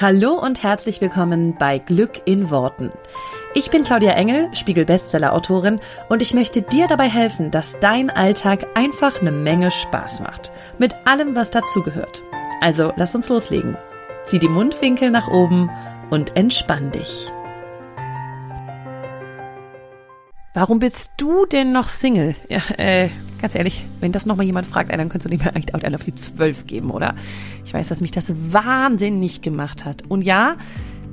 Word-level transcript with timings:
Hallo 0.00 0.34
und 0.34 0.62
herzlich 0.62 1.00
willkommen 1.00 1.56
bei 1.58 1.78
Glück 1.78 2.22
in 2.24 2.50
Worten. 2.50 2.92
Ich 3.52 3.68
bin 3.68 3.82
Claudia 3.82 4.12
Engel, 4.12 4.48
Spiegel-Bestseller-Autorin 4.54 5.80
und 6.08 6.22
ich 6.22 6.34
möchte 6.34 6.62
dir 6.62 6.86
dabei 6.86 7.08
helfen, 7.08 7.50
dass 7.50 7.80
dein 7.80 8.08
Alltag 8.08 8.64
einfach 8.76 9.20
eine 9.20 9.32
Menge 9.32 9.72
Spaß 9.72 10.20
macht. 10.20 10.52
Mit 10.78 10.94
allem, 11.04 11.34
was 11.34 11.50
dazugehört. 11.50 12.22
Also 12.60 12.92
lass 12.94 13.16
uns 13.16 13.28
loslegen. 13.28 13.76
Zieh 14.24 14.38
die 14.38 14.46
Mundwinkel 14.46 15.10
nach 15.10 15.26
oben 15.26 15.68
und 16.10 16.36
entspann 16.36 16.92
dich. 16.92 17.28
Warum 20.54 20.78
bist 20.78 21.14
du 21.16 21.44
denn 21.44 21.72
noch 21.72 21.88
Single? 21.88 22.36
Ja, 22.48 22.60
äh, 22.76 23.08
ganz 23.40 23.54
ehrlich, 23.54 23.84
wenn 24.00 24.12
das 24.12 24.26
nochmal 24.26 24.46
jemand 24.46 24.66
fragt, 24.66 24.90
dann 24.90 25.08
könntest 25.08 25.26
du 25.26 25.30
dem 25.30 25.40
eigentlich 25.40 25.74
auch 25.74 25.94
auf 25.94 26.04
die 26.04 26.14
zwölf 26.14 26.66
geben, 26.66 26.90
oder? 26.90 27.14
Ich 27.64 27.72
weiß, 27.72 27.88
dass 27.88 28.00
mich 28.00 28.10
das 28.10 28.32
wahnsinnig 28.52 29.42
gemacht 29.42 29.84
hat. 29.84 30.02
Und 30.08 30.22
ja, 30.22 30.56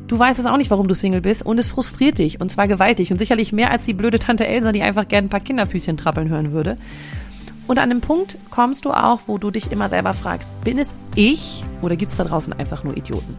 du 0.08 0.18
weißt 0.18 0.40
es 0.40 0.46
auch 0.46 0.58
nicht, 0.58 0.72
warum 0.72 0.88
du 0.88 0.96
Single 0.96 1.22
bist 1.22 1.46
und 1.46 1.60
es 1.60 1.68
frustriert 1.68 2.18
dich 2.18 2.42
und 2.42 2.52
zwar 2.52 2.68
gewaltig 2.68 3.12
und 3.12 3.18
sicherlich 3.18 3.54
mehr 3.54 3.72
als 3.72 3.86
die 3.86 3.94
blöde 3.94 4.20
Tante 4.20 4.48
Elsa, 4.48 4.72
die 4.72 4.82
einfach 4.82 5.08
gerne 5.08 5.28
ein 5.28 5.30
paar 5.30 5.40
Kinderfüßchen 5.40 5.98
trappeln 5.98 6.30
hören 6.30 6.52
würde. 6.52 6.78
Und 7.68 7.80
an 7.80 7.90
dem 7.90 8.02
Punkt 8.02 8.38
kommst 8.52 8.86
du 8.86 8.92
auch, 8.92 9.22
wo 9.26 9.38
du 9.38 9.50
dich 9.50 9.72
immer 9.72 9.88
selber 9.88 10.14
fragst, 10.14 10.60
bin 10.64 10.78
es 10.78 10.96
ich 11.16 11.64
oder 11.82 11.96
gibt 11.96 12.12
es 12.12 12.18
da 12.18 12.24
draußen 12.24 12.54
einfach 12.54 12.84
nur 12.84 12.96
Idioten? 12.96 13.36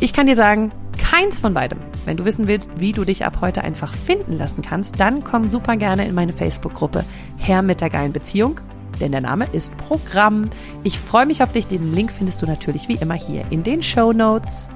Ich 0.00 0.12
kann 0.12 0.26
dir 0.26 0.36
sagen, 0.36 0.72
keins 1.10 1.38
von 1.38 1.54
beidem. 1.54 1.78
Wenn 2.04 2.16
du 2.16 2.24
wissen 2.24 2.48
willst, 2.48 2.80
wie 2.80 2.90
du 2.90 3.04
dich 3.04 3.24
ab 3.24 3.38
heute 3.40 3.62
einfach 3.62 3.94
finden 3.94 4.36
lassen 4.38 4.62
kannst, 4.62 4.98
dann 4.98 5.22
komm 5.22 5.50
super 5.50 5.76
gerne 5.76 6.06
in 6.06 6.14
meine 6.14 6.32
Facebook-Gruppe 6.32 7.04
Herr 7.36 7.62
mit 7.62 7.80
der 7.80 7.90
geilen 7.90 8.12
Beziehung, 8.12 8.60
denn 9.00 9.12
der 9.12 9.20
Name 9.20 9.46
ist 9.52 9.76
Programm. 9.76 10.50
Ich 10.82 10.98
freue 10.98 11.26
mich 11.26 11.44
auf 11.44 11.52
dich. 11.52 11.68
Den 11.68 11.94
Link 11.94 12.10
findest 12.10 12.42
du 12.42 12.46
natürlich 12.46 12.88
wie 12.88 12.96
immer 12.96 13.14
hier 13.14 13.44
in 13.50 13.62
den 13.62 13.84
Show 13.84 14.12
Notes. 14.12 14.68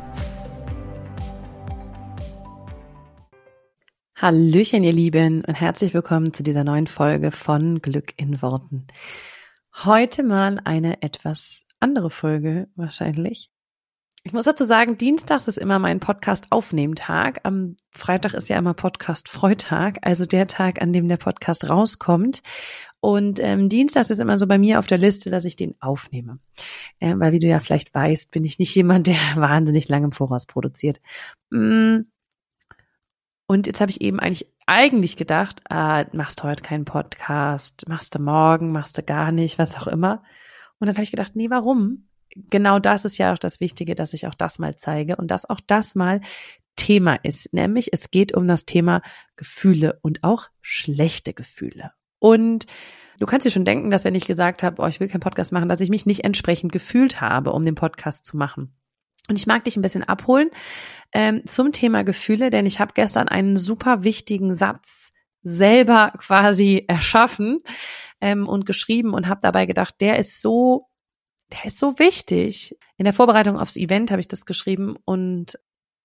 Hallöchen, 4.15 4.85
ihr 4.85 4.93
Lieben, 4.93 5.45
und 5.45 5.55
herzlich 5.55 5.95
willkommen 5.95 6.33
zu 6.33 6.45
dieser 6.45 6.63
neuen 6.63 6.87
Folge 6.87 7.33
von 7.33 7.83
Glück 7.83 8.13
in 8.17 8.41
Worten. 8.41 8.87
Heute 9.85 10.23
mal 10.23 10.61
eine 10.63 11.03
etwas 11.03 11.67
andere 11.81 12.11
Folge 12.11 12.69
wahrscheinlich. 12.77 13.51
Ich 14.23 14.35
muss 14.35 14.45
dazu 14.45 14.65
sagen, 14.65 14.99
Dienstags 14.99 15.49
ist 15.49 15.57
immer 15.57 15.79
mein 15.79 15.99
Podcast-Aufnehmtag. 15.99 17.41
Am 17.45 17.77
Freitag 17.91 18.35
ist 18.35 18.49
ja 18.49 18.59
immer 18.59 18.75
Podcast-Freutag, 18.75 19.99
also 20.03 20.27
der 20.27 20.47
Tag, 20.47 20.83
an 20.83 20.93
dem 20.93 21.09
der 21.09 21.17
Podcast 21.17 21.71
rauskommt. 21.71 22.43
Und 23.01 23.41
ähm, 23.41 23.71
Dienstags 23.71 24.11
ist 24.11 24.19
immer 24.19 24.37
so 24.37 24.47
bei 24.47 24.59
mir 24.59 24.79
auf 24.79 24.87
der 24.87 24.99
Liste, 24.99 25.31
dass 25.31 25.47
ich 25.47 25.57
den 25.57 25.75
aufnehme. 25.81 26.39
Äh, 26.99 27.15
weil, 27.17 27.33
wie 27.33 27.39
du 27.39 27.47
ja 27.47 27.61
vielleicht 27.61 27.95
weißt, 27.95 28.31
bin 28.31 28.45
ich 28.45 28.59
nicht 28.59 28.75
jemand, 28.75 29.07
der 29.07 29.17
wahnsinnig 29.37 29.89
lange 29.89 30.07
im 30.07 30.13
Voraus 30.13 30.45
produziert. 30.45 31.01
Mm. 31.49 32.01
Und 33.47 33.67
jetzt 33.67 33.81
habe 33.81 33.91
ich 33.91 34.03
eben 34.03 34.21
eigentlich 34.21 34.47
eigentlich 34.67 35.17
gedacht, 35.17 35.63
ah, 35.71 36.05
machst 36.13 36.41
du 36.41 36.45
heute 36.45 36.63
keinen 36.63 36.85
Podcast, 36.85 37.89
machst 37.89 38.15
du 38.15 38.23
morgen, 38.23 38.71
machst 38.71 38.99
du 38.99 39.03
gar 39.03 39.33
nicht, 39.33 39.59
was 39.59 39.77
auch 39.77 39.87
immer. 39.87 40.23
Und 40.79 40.87
dann 40.87 40.95
habe 40.95 41.03
ich 41.03 41.11
gedacht, 41.11 41.35
nee, 41.35 41.51
warum? 41.51 42.10
Genau 42.35 42.79
das 42.79 43.05
ist 43.05 43.19
ja 43.19 43.33
auch 43.33 43.39
das 43.39 43.61
Wichtige, 43.61 43.95
dass 43.95 44.15
ich 44.15 44.27
auch 44.27 44.35
das 44.35 44.59
mal 44.59 44.77
zeige 44.77 45.17
und 45.17 45.31
dass 45.31 45.49
auch 45.49 45.61
das 45.67 45.95
mal 45.95 46.21
Thema 46.77 47.17
ist. 47.17 47.53
Nämlich 47.53 47.93
es 47.93 48.11
geht 48.11 48.35
um 48.35 48.47
das 48.49 48.65
Thema 48.65 49.03
Gefühle 49.37 49.99
und 50.03 50.25
auch 50.25 50.49
schlechte 50.61 51.35
Gefühle. 51.35 51.93
Und 52.19 52.67
du 53.19 53.27
kannst 53.27 53.47
dir 53.47 53.51
schon 53.51 53.65
denken, 53.65 53.91
dass 53.91 54.05
wenn 54.05 54.15
ich 54.15 54.27
gesagt 54.27 54.63
habe, 54.63 54.83
oh, 54.83 54.87
ich 54.87 55.01
will 55.01 55.09
keinen 55.09 55.21
Podcast 55.21 55.53
machen, 55.53 55.69
dass 55.69 55.81
ich 55.81 55.91
mich 55.91 56.07
nicht 56.07 56.25
entsprechend 56.25 56.73
gefühlt 56.73 57.21
habe, 57.21 57.53
um 57.53 57.63
den 57.65 57.75
Podcast 57.75 58.25
zu 58.25 58.37
machen. 58.37 58.75
Und 59.29 59.39
ich 59.39 59.47
mag 59.47 59.65
dich 59.65 59.77
ein 59.77 59.83
bisschen 59.83 60.03
abholen 60.03 60.51
ähm, 61.13 61.43
zum 61.47 61.73
Thema 61.73 62.03
Gefühle, 62.03 62.51
denn 62.51 62.67
ich 62.67 62.81
habe 62.81 62.95
gestern 62.95 63.29
einen 63.29 63.57
super 63.57 64.03
wichtigen 64.03 64.55
Satz 64.55 65.13
selber 65.43 66.13
quasi 66.19 66.85
erschaffen 66.89 67.61
ähm, 68.21 68.49
und 68.49 68.67
geschrieben 68.67 69.15
und 69.15 69.29
habe 69.29 69.41
dabei 69.43 69.67
gedacht, 69.67 69.95
der 70.01 70.19
ist 70.19 70.41
so 70.41 70.90
der 71.53 71.67
ist 71.67 71.79
so 71.79 71.99
wichtig. 71.99 72.77
In 72.97 73.05
der 73.05 73.13
Vorbereitung 73.13 73.59
aufs 73.59 73.77
Event 73.77 74.11
habe 74.11 74.21
ich 74.21 74.29
das 74.29 74.47
geschrieben 74.47 74.97
und 75.05 75.59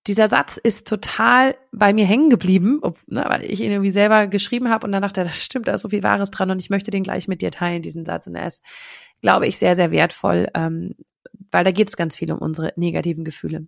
dieser 0.06 0.28
Satz 0.28 0.56
ist 0.56 0.86
total 0.86 1.56
bei 1.72 1.92
mir 1.92 2.06
hängen 2.06 2.30
geblieben, 2.30 2.78
ob, 2.82 2.98
ne, 3.08 3.24
weil 3.26 3.44
ich 3.44 3.60
ihn 3.60 3.72
irgendwie 3.72 3.90
selber 3.90 4.28
geschrieben 4.28 4.70
habe 4.70 4.86
und 4.86 4.92
dann 4.92 5.02
dachte, 5.02 5.22
das 5.24 5.42
stimmt, 5.42 5.68
da 5.68 5.74
ist 5.74 5.82
so 5.82 5.88
viel 5.88 6.02
Wahres 6.02 6.30
dran 6.30 6.50
und 6.50 6.60
ich 6.60 6.70
möchte 6.70 6.90
den 6.90 7.02
gleich 7.02 7.28
mit 7.28 7.42
dir 7.42 7.50
teilen, 7.50 7.82
diesen 7.82 8.04
Satz. 8.04 8.26
Und 8.26 8.36
er 8.36 8.46
ist, 8.46 8.62
glaube 9.20 9.46
ich, 9.46 9.58
sehr, 9.58 9.74
sehr 9.74 9.90
wertvoll, 9.90 10.48
ähm, 10.54 10.94
weil 11.50 11.64
da 11.64 11.70
geht 11.70 11.88
es 11.88 11.96
ganz 11.96 12.16
viel 12.16 12.32
um 12.32 12.38
unsere 12.38 12.72
negativen 12.76 13.24
Gefühle. 13.24 13.66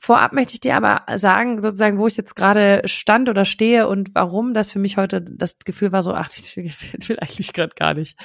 Vorab 0.00 0.32
möchte 0.32 0.54
ich 0.54 0.60
dir 0.60 0.76
aber 0.76 1.04
sagen, 1.18 1.60
sozusagen, 1.60 1.98
wo 1.98 2.06
ich 2.06 2.16
jetzt 2.16 2.36
gerade 2.36 2.82
stand 2.86 3.28
oder 3.28 3.44
stehe 3.44 3.88
und 3.88 4.14
warum 4.14 4.54
das 4.54 4.70
für 4.70 4.78
mich 4.78 4.96
heute 4.96 5.20
das 5.20 5.58
Gefühl 5.58 5.90
war 5.90 6.02
so, 6.02 6.14
ach, 6.14 6.30
ich 6.36 6.56
will 6.56 7.18
eigentlich 7.20 7.52
gerade 7.52 7.74
gar 7.74 7.94
nicht. 7.94 8.18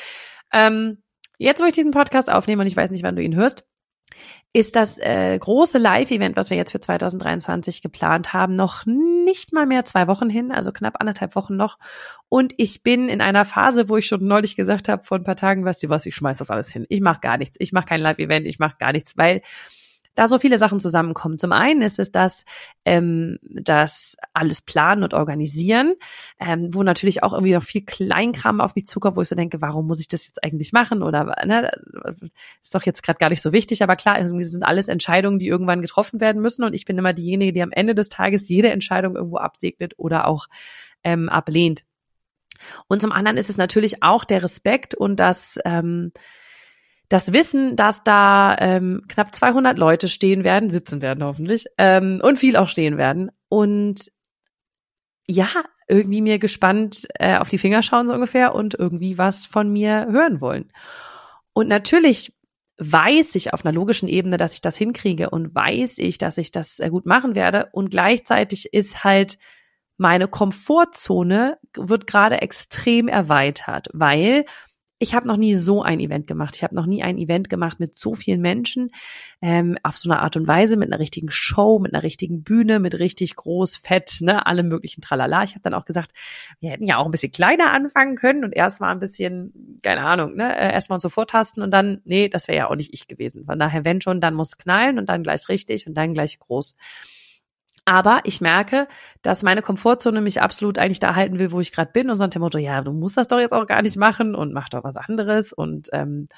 Ähm, 0.51 1.02
Jetzt, 1.37 1.61
wo 1.61 1.65
ich 1.65 1.73
diesen 1.73 1.91
Podcast 1.91 2.31
aufnehme 2.31 2.61
und 2.61 2.67
ich 2.67 2.77
weiß 2.77 2.91
nicht, 2.91 3.03
wann 3.03 3.15
du 3.15 3.23
ihn 3.23 3.35
hörst, 3.35 3.65
ist 4.53 4.75
das 4.75 4.99
äh, 4.99 5.37
große 5.37 5.79
Live-Event, 5.79 6.35
was 6.35 6.51
wir 6.51 6.57
jetzt 6.57 6.71
für 6.71 6.79
2023 6.79 7.81
geplant 7.81 8.33
haben, 8.33 8.53
noch 8.53 8.85
nicht 8.85 9.51
mal 9.51 9.65
mehr 9.65 9.83
zwei 9.83 10.07
Wochen 10.07 10.29
hin, 10.29 10.51
also 10.51 10.71
knapp 10.71 10.97
anderthalb 10.99 11.35
Wochen 11.35 11.55
noch. 11.55 11.79
Und 12.29 12.53
ich 12.57 12.83
bin 12.83 13.09
in 13.09 13.21
einer 13.21 13.45
Phase, 13.45 13.89
wo 13.89 13.97
ich 13.97 14.05
schon 14.05 14.25
neulich 14.27 14.55
gesagt 14.55 14.89
habe, 14.89 15.03
vor 15.03 15.17
ein 15.17 15.23
paar 15.23 15.35
Tagen, 15.35 15.65
weißt 15.65 15.81
du 15.83 15.89
was, 15.89 16.05
ich 16.05 16.15
schmeiß 16.15 16.37
das 16.37 16.51
alles 16.51 16.71
hin. 16.71 16.85
Ich 16.89 17.01
mache 17.01 17.21
gar 17.21 17.37
nichts. 17.37 17.57
Ich 17.59 17.71
mache 17.71 17.85
kein 17.85 18.01
Live-Event, 18.01 18.45
ich 18.45 18.59
mache 18.59 18.75
gar 18.77 18.91
nichts, 18.91 19.17
weil 19.17 19.41
da 20.15 20.27
so 20.27 20.37
viele 20.37 20.57
Sachen 20.57 20.79
zusammenkommen. 20.79 21.39
Zum 21.39 21.51
einen 21.51 21.81
ist 21.81 21.99
es 21.99 22.11
das, 22.11 22.45
ähm, 22.85 23.39
das 23.43 24.15
alles 24.33 24.61
planen 24.61 25.03
und 25.03 25.13
organisieren, 25.13 25.95
ähm, 26.39 26.73
wo 26.73 26.83
natürlich 26.83 27.23
auch 27.23 27.33
irgendwie 27.33 27.53
noch 27.53 27.63
viel 27.63 27.83
Kleinkram 27.83 28.61
auf 28.61 28.75
mich 28.75 28.85
zukommt, 28.85 29.17
wo 29.17 29.21
ich 29.21 29.27
so 29.27 29.35
denke, 29.35 29.61
warum 29.61 29.87
muss 29.87 29.99
ich 29.99 30.07
das 30.07 30.27
jetzt 30.27 30.43
eigentlich 30.43 30.71
machen? 30.71 31.01
Oder 31.01 31.35
ne, 31.45 31.71
ist 32.61 32.75
doch 32.75 32.83
jetzt 32.83 33.03
gerade 33.03 33.17
gar 33.17 33.29
nicht 33.29 33.41
so 33.41 33.51
wichtig. 33.51 33.81
Aber 33.81 33.95
klar, 33.95 34.19
es 34.19 34.29
sind 34.51 34.63
alles 34.63 34.87
Entscheidungen, 34.87 35.39
die 35.39 35.47
irgendwann 35.47 35.81
getroffen 35.81 36.19
werden 36.19 36.41
müssen. 36.41 36.63
Und 36.63 36.73
ich 36.73 36.85
bin 36.85 36.97
immer 36.97 37.13
diejenige, 37.13 37.53
die 37.53 37.63
am 37.63 37.71
Ende 37.71 37.95
des 37.95 38.09
Tages 38.09 38.47
jede 38.47 38.69
Entscheidung 38.69 39.15
irgendwo 39.15 39.37
absegnet 39.37 39.93
oder 39.97 40.27
auch 40.27 40.47
ähm, 41.03 41.29
ablehnt. 41.29 41.83
Und 42.87 43.01
zum 43.01 43.11
anderen 43.11 43.37
ist 43.37 43.49
es 43.49 43.57
natürlich 43.57 44.03
auch 44.03 44.23
der 44.23 44.43
Respekt 44.43 44.95
und 44.95 45.19
das 45.19 45.59
ähm, 45.65 46.11
das 47.13 47.31
Wissen, 47.31 47.75
dass 47.75 48.03
da 48.03 48.57
ähm, 48.59 49.03
knapp 49.07 49.35
200 49.35 49.77
Leute 49.77 50.07
stehen 50.07 50.43
werden, 50.43 50.71
sitzen 50.71 51.03
werden 51.03 51.23
hoffentlich, 51.23 51.67
ähm, 51.77 52.19
und 52.23 52.39
viel 52.39 52.57
auch 52.57 52.67
stehen 52.67 52.97
werden. 52.97 53.29
Und 53.49 54.11
ja, 55.27 55.47
irgendwie 55.87 56.21
mir 56.21 56.39
gespannt 56.39 57.07
äh, 57.19 57.37
auf 57.37 57.49
die 57.49 57.59
Finger 57.59 57.83
schauen 57.83 58.07
so 58.07 58.15
ungefähr 58.15 58.55
und 58.55 58.73
irgendwie 58.73 59.19
was 59.19 59.45
von 59.45 59.71
mir 59.71 60.07
hören 60.09 60.41
wollen. 60.41 60.71
Und 61.53 61.67
natürlich 61.67 62.33
weiß 62.79 63.35
ich 63.35 63.53
auf 63.53 63.63
einer 63.63 63.75
logischen 63.75 64.09
Ebene, 64.09 64.37
dass 64.37 64.55
ich 64.55 64.61
das 64.61 64.75
hinkriege 64.75 65.29
und 65.29 65.53
weiß 65.53 65.99
ich, 65.99 66.17
dass 66.17 66.39
ich 66.39 66.49
das 66.49 66.79
äh, 66.79 66.89
gut 66.89 67.05
machen 67.05 67.35
werde. 67.35 67.69
Und 67.73 67.91
gleichzeitig 67.91 68.73
ist 68.73 69.03
halt 69.03 69.37
meine 69.97 70.27
Komfortzone 70.27 71.59
wird 71.77 72.07
gerade 72.07 72.41
extrem 72.41 73.07
erweitert, 73.07 73.89
weil 73.93 74.45
ich 75.03 75.13
habe 75.13 75.27
noch 75.27 75.37
nie 75.37 75.53
so 75.53 75.83
ein 75.83 75.99
Event 75.99 76.27
gemacht. 76.27 76.55
Ich 76.55 76.63
habe 76.63 76.75
noch 76.75 76.85
nie 76.85 77.03
ein 77.03 77.17
Event 77.17 77.49
gemacht 77.49 77.79
mit 77.79 77.95
so 77.95 78.15
vielen 78.15 78.39
Menschen, 78.39 78.89
ähm, 79.41 79.77
auf 79.83 79.97
so 79.97 80.09
eine 80.09 80.21
Art 80.21 80.37
und 80.37 80.47
Weise, 80.47 80.77
mit 80.77 80.91
einer 80.91 80.99
richtigen 80.99 81.29
Show, 81.29 81.77
mit 81.77 81.93
einer 81.93 82.03
richtigen 82.03 82.43
Bühne, 82.43 82.79
mit 82.79 82.97
richtig 82.97 83.35
groß, 83.35 83.75
fett, 83.75 84.19
ne, 84.21 84.45
allem 84.47 84.69
möglichen 84.69 85.01
Tralala. 85.01 85.43
Ich 85.43 85.51
habe 85.51 85.61
dann 85.61 85.73
auch 85.73 85.83
gesagt, 85.83 86.11
wir 86.61 86.71
hätten 86.71 86.87
ja 86.87 86.97
auch 86.97 87.05
ein 87.05 87.11
bisschen 87.11 87.33
kleiner 87.33 87.71
anfangen 87.73 88.15
können 88.15 88.45
und 88.45 88.55
erst 88.55 88.79
mal 88.79 88.91
ein 88.91 88.99
bisschen, 88.99 89.79
keine 89.83 90.01
Ahnung, 90.05 90.35
ne, 90.35 90.57
äh, 90.57 90.73
erst 90.73 90.89
mal 90.89 90.95
uns 90.95 91.03
so 91.03 91.09
vortasten 91.09 91.61
und 91.61 91.71
dann, 91.71 91.99
nee, 92.05 92.29
das 92.29 92.47
wäre 92.47 92.57
ja 92.57 92.69
auch 92.69 92.75
nicht 92.75 92.93
ich 92.93 93.07
gewesen. 93.07 93.45
Von 93.45 93.59
daher, 93.59 93.83
wenn 93.83 93.99
schon, 93.99 94.21
dann 94.21 94.33
muss 94.33 94.57
knallen 94.57 94.97
und 94.97 95.09
dann 95.09 95.21
gleich 95.21 95.49
richtig 95.49 95.85
und 95.85 95.95
dann 95.95 96.13
gleich 96.13 96.39
groß. 96.39 96.77
Aber 97.85 98.21
ich 98.23 98.39
merke, 98.39 98.87
dass 99.21 99.43
meine 99.43 99.61
Komfortzone 99.61 100.21
mich 100.21 100.41
absolut 100.41 100.77
eigentlich 100.77 100.99
da 100.99 101.15
halten 101.15 101.37
will, 101.39 101.51
wo 101.51 101.59
ich 101.59 101.73
gerade 101.73 101.91
bin 101.91 102.09
und 102.09 102.17
so 102.17 102.23
ein 102.23 102.29
Motto, 102.37 102.57
ja, 102.57 102.81
du 102.81 102.93
musst 102.93 103.17
das 103.17 103.27
doch 103.27 103.39
jetzt 103.39 103.51
auch 103.51 103.67
gar 103.67 103.81
nicht 103.81 103.97
machen 103.97 104.35
und 104.35 104.53
mach 104.53 104.69
doch 104.69 104.83
was 104.85 104.95
anderes 104.95 105.51
und 105.51 105.89
ähm, 105.91 106.29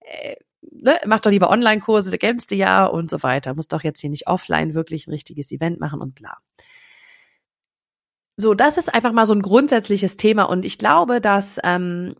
äh, 0.00 0.36
ne, 0.70 0.98
mach 1.06 1.20
doch 1.20 1.30
lieber 1.30 1.50
Online-Kurse, 1.50 2.12
da 2.12 2.16
kennst 2.16 2.50
du 2.52 2.54
ja 2.54 2.86
und 2.86 3.10
so 3.10 3.22
weiter. 3.22 3.54
Muss 3.54 3.68
doch 3.68 3.82
jetzt 3.82 4.00
hier 4.00 4.10
nicht 4.10 4.28
offline 4.28 4.74
wirklich 4.74 5.06
ein 5.06 5.10
richtiges 5.10 5.50
Event 5.50 5.80
machen 5.80 6.00
und 6.00 6.14
bla. 6.14 6.38
So, 8.36 8.54
das 8.54 8.78
ist 8.78 8.92
einfach 8.92 9.12
mal 9.12 9.26
so 9.26 9.34
ein 9.34 9.42
grundsätzliches 9.42 10.16
Thema 10.16 10.44
und 10.44 10.64
ich 10.64 10.78
glaube, 10.78 11.20
dass 11.20 11.58
ähm, 11.62 12.14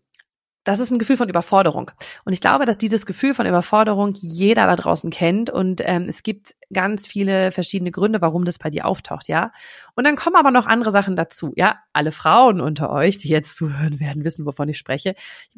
das 0.65 0.79
ist 0.79 0.91
ein 0.91 0.99
Gefühl 0.99 1.19
von 1.19 1.29
Überforderung. 1.29 1.91
Und 2.25 2.33
ich 2.33 2.41
glaube, 2.41 2.65
dass 2.65 2.79
dieses 2.79 3.05
Gefühl 3.05 3.35
von 3.35 3.47
Überforderung 3.47 4.15
jeder 4.15 4.67
da 4.67 4.77
draußen 4.77 5.11
kennt. 5.11 5.51
Und 5.51 5.83
ähm, 5.85 6.07
es 6.09 6.23
gibt 6.23 6.55
ganz 6.73 7.07
viele 7.07 7.53
verschiedene 7.53 7.91
Gründe, 7.91 8.23
warum 8.23 8.47
das 8.47 8.59
bei 8.59 8.71
dir 8.71 8.87
auftaucht, 8.87 9.29
ja. 9.29 9.53
Und 9.95 10.05
dann 10.05 10.17
kommen 10.17 10.37
aber 10.37 10.51
noch 10.51 10.67
andere 10.67 10.91
Sachen 10.91 11.17
dazu, 11.17 11.53
ja. 11.55 11.79
Alle 11.93 12.13
Frauen 12.13 12.61
unter 12.63 12.91
euch, 12.91 13.19
die 13.19 13.29
jetzt 13.29 13.57
zuhören 13.57 14.01
werden, 14.01 14.25
wissen, 14.25 14.47
wovon 14.47 14.69
ich 14.71 14.79
spreche. 14.79 15.15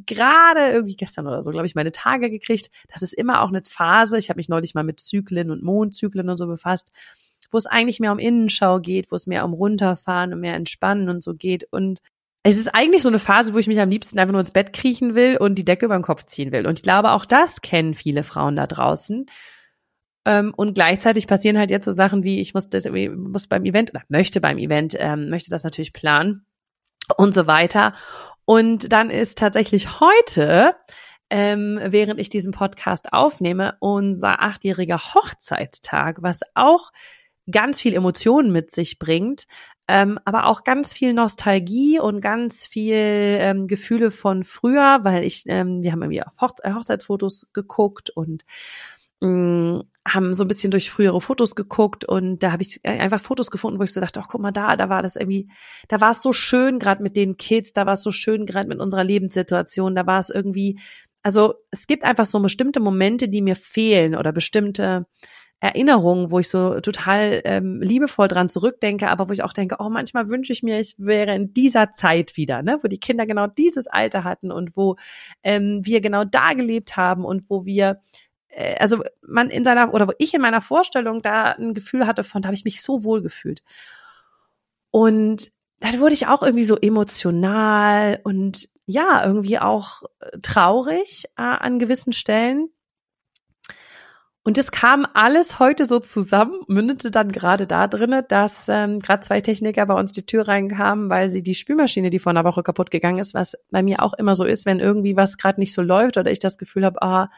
Gerade 0.06 0.72
irgendwie 0.72 0.96
gestern 0.96 1.26
oder 1.28 1.42
so, 1.42 1.50
glaube 1.50 1.66
ich, 1.66 1.76
meine 1.76 1.92
Tage 1.92 2.28
gekriegt. 2.28 2.70
Das 2.92 3.02
ist 3.02 3.14
immer 3.14 3.42
auch 3.42 3.48
eine 3.48 3.62
Phase. 3.68 4.18
Ich 4.18 4.28
habe 4.28 4.38
mich 4.38 4.48
neulich 4.48 4.74
mal 4.74 4.84
mit 4.84 4.98
Zyklen 4.98 5.50
und 5.50 5.62
Mondzyklen 5.62 6.28
und 6.28 6.36
so 6.36 6.46
befasst 6.46 6.92
wo 7.52 7.58
es 7.58 7.66
eigentlich 7.66 8.00
mehr 8.00 8.10
um 8.10 8.18
Innenschau 8.18 8.80
geht, 8.80 9.12
wo 9.12 9.16
es 9.16 9.28
mehr 9.28 9.44
um 9.44 9.52
runterfahren 9.52 10.32
und 10.32 10.40
mehr 10.40 10.54
entspannen 10.56 11.08
und 11.08 11.22
so 11.22 11.34
geht. 11.34 11.64
Und 11.70 12.00
es 12.48 12.58
ist 12.58 12.74
eigentlich 12.74 13.02
so 13.02 13.08
eine 13.08 13.18
Phase, 13.18 13.54
wo 13.54 13.58
ich 13.58 13.66
mich 13.66 13.80
am 13.80 13.90
liebsten 13.90 14.20
einfach 14.20 14.30
nur 14.30 14.40
ins 14.40 14.52
Bett 14.52 14.72
kriechen 14.72 15.16
will 15.16 15.36
und 15.36 15.56
die 15.56 15.64
Decke 15.64 15.86
über 15.86 15.98
den 15.98 16.02
Kopf 16.02 16.26
ziehen 16.26 16.52
will. 16.52 16.66
Und 16.66 16.78
ich 16.78 16.82
glaube, 16.84 17.10
auch 17.10 17.24
das 17.24 17.60
kennen 17.60 17.92
viele 17.92 18.22
Frauen 18.22 18.54
da 18.54 18.68
draußen. 18.68 19.26
Ähm, 20.24 20.54
und 20.56 20.74
gleichzeitig 20.74 21.26
passieren 21.26 21.58
halt 21.58 21.72
jetzt 21.72 21.86
so 21.86 21.90
Sachen 21.90 22.22
wie, 22.22 22.40
ich 22.40 22.54
muss 22.54 22.68
das 22.68 22.86
muss 22.88 23.48
beim 23.48 23.64
Event 23.64 23.90
oder 23.90 24.02
möchte 24.08 24.40
beim 24.40 24.58
Event, 24.58 24.94
ähm, 24.96 25.28
möchte 25.28 25.50
das 25.50 25.64
natürlich 25.64 25.92
planen 25.92 26.46
und 27.16 27.34
so 27.34 27.48
weiter. 27.48 27.94
Und 28.44 28.92
dann 28.92 29.10
ist 29.10 29.38
tatsächlich 29.38 29.98
heute, 29.98 30.76
ähm, 31.30 31.80
während 31.82 32.20
ich 32.20 32.28
diesen 32.28 32.52
Podcast 32.52 33.12
aufnehme, 33.12 33.76
unser 33.80 34.40
achtjähriger 34.40 35.14
Hochzeitstag, 35.14 36.22
was 36.22 36.42
auch 36.54 36.92
ganz 37.50 37.80
viel 37.80 37.94
Emotionen 37.94 38.52
mit 38.52 38.70
sich 38.70 39.00
bringt, 39.00 39.46
ähm, 39.88 40.18
aber 40.24 40.46
auch 40.46 40.64
ganz 40.64 40.92
viel 40.92 41.12
Nostalgie 41.12 42.00
und 42.00 42.20
ganz 42.20 42.66
viel 42.66 42.94
ähm, 42.94 43.68
Gefühle 43.68 44.10
von 44.10 44.42
früher, 44.42 45.00
weil 45.02 45.24
ich, 45.24 45.44
ähm, 45.46 45.82
wir 45.82 45.92
haben 45.92 46.02
irgendwie 46.02 46.22
auf 46.22 46.40
Hoch 46.40 46.54
äh, 46.62 46.72
Hochzeitsfotos 46.72 47.48
geguckt 47.52 48.10
und 48.10 48.44
mm, 49.20 49.78
haben 50.06 50.34
so 50.34 50.44
ein 50.44 50.48
bisschen 50.48 50.72
durch 50.72 50.90
frühere 50.90 51.20
Fotos 51.20 51.54
geguckt 51.54 52.04
und 52.04 52.42
da 52.42 52.50
habe 52.50 52.62
ich 52.62 52.80
äh, 52.82 52.98
einfach 52.98 53.20
Fotos 53.20 53.50
gefunden, 53.52 53.78
wo 53.78 53.84
ich 53.84 53.92
so 53.92 54.00
dachte, 54.00 54.20
ach 54.20 54.28
guck 54.28 54.40
mal 54.40 54.50
da, 54.50 54.76
da 54.76 54.88
war 54.88 55.02
das 55.02 55.14
irgendwie, 55.14 55.48
da 55.88 56.00
war 56.00 56.10
es 56.10 56.22
so 56.22 56.32
schön 56.32 56.80
gerade 56.80 57.02
mit 57.02 57.16
den 57.16 57.36
Kids, 57.36 57.72
da 57.72 57.86
war 57.86 57.92
es 57.92 58.02
so 58.02 58.10
schön 58.10 58.44
gerade 58.44 58.68
mit 58.68 58.80
unserer 58.80 59.04
Lebenssituation, 59.04 59.94
da 59.94 60.06
war 60.06 60.18
es 60.18 60.30
irgendwie, 60.30 60.80
also 61.22 61.54
es 61.70 61.86
gibt 61.86 62.04
einfach 62.04 62.26
so 62.26 62.40
bestimmte 62.40 62.80
Momente, 62.80 63.28
die 63.28 63.42
mir 63.42 63.56
fehlen 63.56 64.16
oder 64.16 64.32
bestimmte 64.32 65.06
Erinnerungen, 65.66 66.30
wo 66.30 66.38
ich 66.38 66.48
so 66.48 66.80
total 66.80 67.42
ähm, 67.44 67.80
liebevoll 67.80 68.28
dran 68.28 68.48
zurückdenke, 68.48 69.08
aber 69.08 69.28
wo 69.28 69.32
ich 69.32 69.42
auch 69.42 69.52
denke, 69.52 69.76
oh, 69.78 69.88
manchmal 69.88 70.28
wünsche 70.28 70.52
ich 70.52 70.62
mir, 70.62 70.80
ich 70.80 70.94
wäre 70.98 71.34
in 71.34 71.52
dieser 71.52 71.92
Zeit 71.92 72.36
wieder, 72.36 72.62
ne, 72.62 72.78
wo 72.82 72.88
die 72.88 73.00
Kinder 73.00 73.26
genau 73.26 73.46
dieses 73.46 73.86
Alter 73.86 74.24
hatten 74.24 74.50
und 74.50 74.76
wo 74.76 74.96
ähm, 75.42 75.80
wir 75.84 76.00
genau 76.00 76.24
da 76.24 76.52
gelebt 76.52 76.96
haben 76.96 77.24
und 77.24 77.50
wo 77.50 77.64
wir 77.64 78.00
äh, 78.48 78.76
also 78.78 79.02
man 79.26 79.50
in 79.50 79.64
seiner 79.64 79.94
oder 79.94 80.08
wo 80.08 80.12
ich 80.18 80.34
in 80.34 80.40
meiner 80.40 80.60
Vorstellung 80.60 81.22
da 81.22 81.52
ein 81.52 81.74
Gefühl 81.74 82.06
hatte 82.06 82.24
von, 82.24 82.42
da 82.42 82.48
habe 82.48 82.56
ich 82.56 82.64
mich 82.64 82.82
so 82.82 83.04
wohl 83.04 83.22
gefühlt. 83.22 83.62
Und 84.90 85.52
dann 85.80 86.00
wurde 86.00 86.14
ich 86.14 86.26
auch 86.26 86.42
irgendwie 86.42 86.64
so 86.64 86.76
emotional 86.76 88.20
und 88.24 88.68
ja, 88.86 89.24
irgendwie 89.26 89.58
auch 89.58 90.02
äh, 90.20 90.38
traurig 90.40 91.24
äh, 91.36 91.42
an 91.42 91.78
gewissen 91.78 92.12
Stellen. 92.12 92.70
Und 94.46 94.58
das 94.58 94.70
kam 94.70 95.08
alles 95.12 95.58
heute 95.58 95.86
so 95.86 95.98
zusammen, 95.98 96.60
mündete 96.68 97.10
dann 97.10 97.32
gerade 97.32 97.66
da 97.66 97.88
drinne, 97.88 98.22
dass 98.22 98.68
ähm, 98.68 99.00
gerade 99.00 99.22
zwei 99.22 99.40
Techniker 99.40 99.84
bei 99.86 99.94
uns 99.94 100.12
die 100.12 100.24
Tür 100.24 100.46
reinkamen, 100.46 101.10
weil 101.10 101.30
sie 101.30 101.42
die 101.42 101.56
Spülmaschine, 101.56 102.10
die 102.10 102.20
vor 102.20 102.30
einer 102.30 102.44
Woche 102.44 102.62
kaputt 102.62 102.92
gegangen 102.92 103.18
ist, 103.18 103.34
was 103.34 103.56
bei 103.72 103.82
mir 103.82 104.04
auch 104.04 104.14
immer 104.14 104.36
so 104.36 104.44
ist, 104.44 104.64
wenn 104.64 104.78
irgendwie 104.78 105.16
was 105.16 105.36
gerade 105.36 105.58
nicht 105.58 105.74
so 105.74 105.82
läuft 105.82 106.16
oder 106.16 106.30
ich 106.30 106.38
das 106.38 106.58
Gefühl 106.58 106.84
habe, 106.84 107.02
ah, 107.02 107.28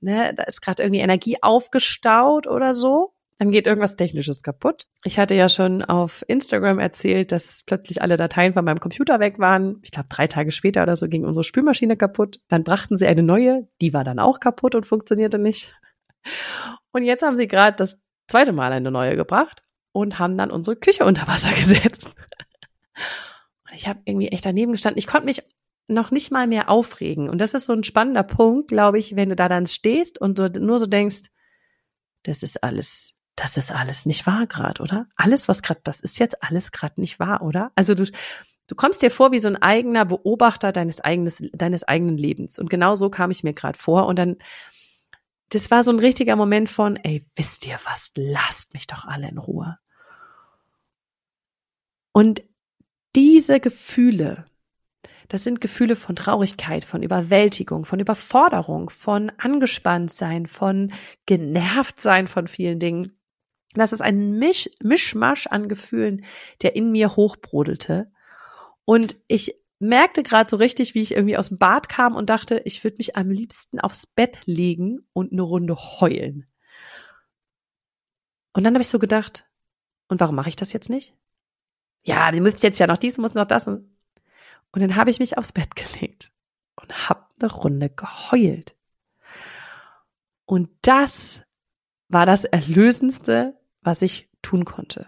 ne, 0.00 0.32
da 0.32 0.44
ist 0.44 0.60
gerade 0.60 0.84
irgendwie 0.84 1.00
Energie 1.00 1.42
aufgestaut 1.42 2.46
oder 2.46 2.72
so, 2.72 3.14
dann 3.40 3.50
geht 3.50 3.66
irgendwas 3.66 3.96
Technisches 3.96 4.44
kaputt. 4.44 4.86
Ich 5.02 5.18
hatte 5.18 5.34
ja 5.34 5.48
schon 5.48 5.82
auf 5.82 6.24
Instagram 6.28 6.78
erzählt, 6.78 7.32
dass 7.32 7.64
plötzlich 7.66 8.00
alle 8.00 8.16
Dateien 8.16 8.52
von 8.52 8.64
meinem 8.64 8.78
Computer 8.78 9.18
weg 9.18 9.40
waren. 9.40 9.80
Ich 9.82 9.90
glaube, 9.90 10.08
drei 10.08 10.28
Tage 10.28 10.52
später 10.52 10.84
oder 10.84 10.94
so 10.94 11.08
ging 11.08 11.24
unsere 11.24 11.42
Spülmaschine 11.42 11.96
kaputt. 11.96 12.38
Dann 12.46 12.62
brachten 12.62 12.96
sie 12.96 13.08
eine 13.08 13.24
neue, 13.24 13.66
die 13.80 13.92
war 13.92 14.04
dann 14.04 14.20
auch 14.20 14.38
kaputt 14.38 14.76
und 14.76 14.86
funktionierte 14.86 15.40
nicht. 15.40 15.74
Und 16.92 17.04
jetzt 17.04 17.22
haben 17.22 17.36
sie 17.36 17.48
gerade 17.48 17.76
das 17.76 17.98
zweite 18.28 18.52
Mal 18.52 18.72
eine 18.72 18.90
neue 18.90 19.16
gebracht 19.16 19.62
und 19.92 20.18
haben 20.18 20.36
dann 20.38 20.50
unsere 20.50 20.76
Küche 20.76 21.04
unter 21.04 21.26
Wasser 21.26 21.50
gesetzt. 21.54 22.14
Und 23.66 23.74
ich 23.74 23.88
habe 23.88 24.00
irgendwie 24.04 24.28
echt 24.28 24.44
daneben 24.44 24.72
gestanden. 24.72 24.98
Ich 24.98 25.06
konnte 25.06 25.26
mich 25.26 25.42
noch 25.88 26.10
nicht 26.10 26.30
mal 26.30 26.46
mehr 26.46 26.68
aufregen. 26.68 27.28
Und 27.28 27.40
das 27.40 27.54
ist 27.54 27.64
so 27.64 27.72
ein 27.72 27.82
spannender 27.82 28.22
Punkt, 28.22 28.68
glaube 28.68 28.98
ich, 28.98 29.16
wenn 29.16 29.30
du 29.30 29.36
da 29.36 29.48
dann 29.48 29.66
stehst 29.66 30.20
und 30.20 30.38
du 30.38 30.50
nur 30.60 30.78
so 30.78 30.86
denkst, 30.86 31.30
das 32.24 32.42
ist 32.42 32.62
alles, 32.62 33.14
das 33.36 33.56
ist 33.56 33.72
alles 33.72 34.04
nicht 34.04 34.26
wahr 34.26 34.46
gerade, 34.46 34.82
oder? 34.82 35.06
Alles, 35.16 35.48
was 35.48 35.62
gerade, 35.62 35.80
das 35.84 36.00
ist 36.00 36.18
jetzt 36.18 36.42
alles 36.42 36.72
gerade 36.72 37.00
nicht 37.00 37.18
wahr, 37.18 37.42
oder? 37.42 37.72
Also 37.74 37.94
du, 37.94 38.04
du 38.66 38.74
kommst 38.74 39.00
dir 39.00 39.10
vor 39.10 39.32
wie 39.32 39.38
so 39.38 39.48
ein 39.48 39.56
eigener 39.56 40.04
Beobachter 40.04 40.72
deines 40.72 41.00
eigenes, 41.00 41.42
deines 41.52 41.84
eigenen 41.84 42.18
Lebens. 42.18 42.58
Und 42.58 42.68
genau 42.68 42.94
so 42.94 43.08
kam 43.08 43.30
ich 43.30 43.42
mir 43.42 43.54
gerade 43.54 43.78
vor. 43.78 44.06
Und 44.06 44.18
dann 44.18 44.36
das 45.50 45.70
war 45.70 45.82
so 45.82 45.90
ein 45.90 45.98
richtiger 45.98 46.36
Moment 46.36 46.68
von, 46.68 46.96
ey, 46.96 47.24
wisst 47.34 47.66
ihr 47.66 47.78
was, 47.84 48.12
lasst 48.16 48.74
mich 48.74 48.86
doch 48.86 49.04
alle 49.04 49.28
in 49.28 49.38
Ruhe. 49.38 49.78
Und 52.12 52.42
diese 53.14 53.60
Gefühle, 53.60 54.46
das 55.28 55.44
sind 55.44 55.60
Gefühle 55.60 55.96
von 55.96 56.16
Traurigkeit, 56.16 56.84
von 56.84 57.02
Überwältigung, 57.02 57.84
von 57.84 58.00
Überforderung, 58.00 58.90
von 58.90 59.30
angespannt 59.38 60.12
sein, 60.12 60.46
von 60.46 60.92
genervt 61.26 62.00
sein 62.00 62.26
von 62.26 62.48
vielen 62.48 62.78
Dingen. 62.78 63.18
Das 63.74 63.92
ist 63.92 64.00
ein 64.00 64.38
Misch, 64.38 64.68
Mischmasch 64.82 65.46
an 65.46 65.68
Gefühlen, 65.68 66.24
der 66.62 66.74
in 66.74 66.90
mir 66.90 67.16
hochbrodelte. 67.16 68.10
Und 68.84 69.16
ich 69.28 69.54
merkte 69.78 70.22
gerade 70.22 70.48
so 70.48 70.56
richtig, 70.56 70.94
wie 70.94 71.02
ich 71.02 71.12
irgendwie 71.12 71.36
aus 71.36 71.48
dem 71.48 71.58
Bad 71.58 71.88
kam 71.88 72.16
und 72.16 72.30
dachte, 72.30 72.62
ich 72.64 72.82
würde 72.82 72.96
mich 72.98 73.16
am 73.16 73.30
liebsten 73.30 73.80
aufs 73.80 74.06
Bett 74.06 74.40
legen 74.44 75.06
und 75.12 75.32
eine 75.32 75.42
Runde 75.42 75.76
heulen. 75.76 76.46
Und 78.52 78.64
dann 78.64 78.74
habe 78.74 78.82
ich 78.82 78.88
so 78.88 78.98
gedacht, 78.98 79.46
und 80.08 80.20
warum 80.20 80.34
mache 80.34 80.48
ich 80.48 80.56
das 80.56 80.72
jetzt 80.72 80.90
nicht? 80.90 81.14
Ja, 82.02 82.32
wir 82.32 82.40
müssen 82.40 82.62
jetzt 82.62 82.78
ja 82.78 82.86
noch 82.86 82.98
dies, 82.98 83.18
muss 83.18 83.34
noch 83.34 83.46
das. 83.46 83.66
Und 83.66 83.88
dann 84.72 84.96
habe 84.96 85.10
ich 85.10 85.18
mich 85.18 85.38
aufs 85.38 85.52
Bett 85.52 85.76
gelegt 85.76 86.32
und 86.80 87.08
habe 87.08 87.26
eine 87.40 87.50
Runde 87.50 87.90
geheult. 87.90 88.74
Und 90.44 90.70
das 90.82 91.46
war 92.08 92.26
das 92.26 92.44
Erlösendste, 92.44 93.60
was 93.82 94.02
ich 94.02 94.30
tun 94.42 94.64
konnte. 94.64 95.06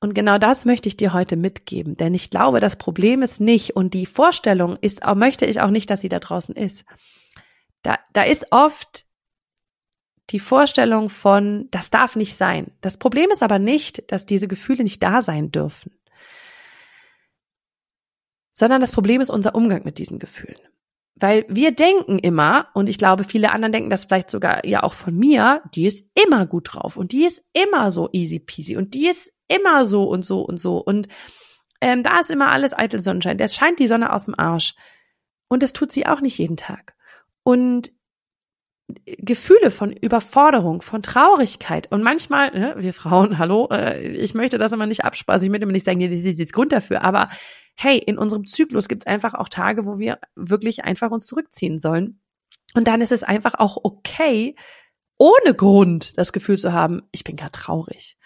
Und 0.00 0.14
genau 0.14 0.38
das 0.38 0.64
möchte 0.64 0.88
ich 0.88 0.96
dir 0.96 1.12
heute 1.12 1.36
mitgeben, 1.36 1.96
denn 1.96 2.14
ich 2.14 2.30
glaube, 2.30 2.60
das 2.60 2.76
Problem 2.76 3.22
ist 3.22 3.40
nicht 3.40 3.74
und 3.74 3.94
die 3.94 4.06
Vorstellung 4.06 4.76
ist, 4.80 5.04
auch 5.04 5.16
möchte 5.16 5.44
ich 5.44 5.60
auch 5.60 5.70
nicht, 5.70 5.90
dass 5.90 6.02
sie 6.02 6.08
da 6.08 6.20
draußen 6.20 6.54
ist. 6.54 6.84
Da, 7.82 7.98
da 8.12 8.22
ist 8.22 8.46
oft 8.52 9.06
die 10.30 10.38
Vorstellung 10.38 11.10
von, 11.10 11.68
das 11.70 11.90
darf 11.90 12.14
nicht 12.14 12.36
sein. 12.36 12.70
Das 12.80 12.98
Problem 12.98 13.30
ist 13.30 13.42
aber 13.42 13.58
nicht, 13.58 14.12
dass 14.12 14.26
diese 14.26 14.46
Gefühle 14.46 14.84
nicht 14.84 15.02
da 15.02 15.20
sein 15.20 15.50
dürfen, 15.50 15.92
sondern 18.52 18.80
das 18.80 18.92
Problem 18.92 19.20
ist 19.20 19.30
unser 19.30 19.54
Umgang 19.54 19.82
mit 19.84 19.98
diesen 19.98 20.18
Gefühlen. 20.18 20.60
Weil 21.16 21.44
wir 21.48 21.72
denken 21.72 22.20
immer, 22.20 22.68
und 22.74 22.88
ich 22.88 22.98
glaube, 22.98 23.24
viele 23.24 23.50
anderen 23.50 23.72
denken 23.72 23.90
das 23.90 24.04
vielleicht 24.04 24.30
sogar 24.30 24.64
ja 24.64 24.84
auch 24.84 24.94
von 24.94 25.16
mir, 25.16 25.62
die 25.74 25.86
ist 25.86 26.06
immer 26.14 26.46
gut 26.46 26.72
drauf 26.72 26.96
und 26.96 27.10
die 27.10 27.24
ist 27.24 27.44
immer 27.52 27.90
so 27.90 28.08
easy 28.12 28.38
peasy 28.38 28.76
und 28.76 28.94
die 28.94 29.08
ist 29.08 29.32
immer 29.48 29.84
so 29.84 30.04
und 30.04 30.24
so 30.24 30.40
und 30.40 30.58
so. 30.58 30.78
Und 30.78 31.08
ähm, 31.80 32.02
da 32.02 32.20
ist 32.20 32.30
immer 32.30 32.50
alles 32.50 32.76
eitel 32.76 33.00
Sonnenschein. 33.00 33.38
Der 33.38 33.48
scheint 33.48 33.78
die 33.78 33.86
Sonne 33.86 34.12
aus 34.12 34.26
dem 34.26 34.38
Arsch. 34.38 34.74
Und 35.48 35.62
das 35.62 35.72
tut 35.72 35.92
sie 35.92 36.06
auch 36.06 36.20
nicht 36.20 36.38
jeden 36.38 36.56
Tag. 36.56 36.94
Und 37.42 37.90
Gefühle 39.04 39.70
von 39.70 39.92
Überforderung, 39.92 40.80
von 40.80 41.02
Traurigkeit 41.02 41.92
und 41.92 42.02
manchmal, 42.02 42.50
ne, 42.58 42.74
wir 42.78 42.94
Frauen, 42.94 43.36
hallo, 43.36 43.68
äh, 43.70 44.08
ich 44.12 44.32
möchte 44.32 44.56
das 44.56 44.72
immer 44.72 44.86
nicht 44.86 45.04
abspaßen, 45.04 45.44
ich 45.44 45.50
möchte 45.50 45.64
immer 45.64 45.72
nicht 45.72 45.84
sagen, 45.84 46.00
das 46.00 46.10
ist 46.10 46.38
jetzt 46.38 46.54
Grund 46.54 46.72
dafür, 46.72 47.04
aber 47.04 47.28
hey, 47.74 47.98
in 47.98 48.16
unserem 48.16 48.46
Zyklus 48.46 48.88
gibt 48.88 49.02
es 49.02 49.06
einfach 49.06 49.34
auch 49.34 49.50
Tage, 49.50 49.84
wo 49.84 49.98
wir 49.98 50.18
wirklich 50.34 50.84
einfach 50.84 51.10
uns 51.10 51.26
zurückziehen 51.26 51.78
sollen. 51.78 52.20
Und 52.74 52.88
dann 52.88 53.02
ist 53.02 53.12
es 53.12 53.22
einfach 53.22 53.54
auch 53.54 53.78
okay, 53.82 54.56
ohne 55.18 55.54
Grund 55.54 56.16
das 56.16 56.32
Gefühl 56.32 56.58
zu 56.58 56.72
haben, 56.72 57.02
ich 57.12 57.24
bin 57.24 57.36
gerade 57.36 57.52
traurig. 57.52 58.16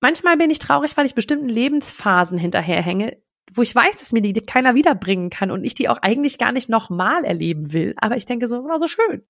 Manchmal 0.00 0.36
bin 0.36 0.50
ich 0.50 0.58
traurig, 0.58 0.96
weil 0.96 1.06
ich 1.06 1.14
bestimmten 1.14 1.48
Lebensphasen 1.48 2.38
hinterherhänge, 2.38 3.16
wo 3.52 3.62
ich 3.62 3.74
weiß, 3.74 3.96
dass 3.96 4.12
mir 4.12 4.22
die 4.22 4.32
keiner 4.34 4.74
wiederbringen 4.74 5.30
kann 5.30 5.50
und 5.50 5.64
ich 5.64 5.74
die 5.74 5.88
auch 5.88 5.98
eigentlich 5.98 6.38
gar 6.38 6.52
nicht 6.52 6.68
nochmal 6.68 7.24
erleben 7.24 7.72
will. 7.72 7.94
Aber 7.96 8.16
ich 8.16 8.26
denke, 8.26 8.46
so, 8.48 8.56
es 8.58 8.68
war 8.68 8.78
so 8.78 8.86
schön. 8.86 9.22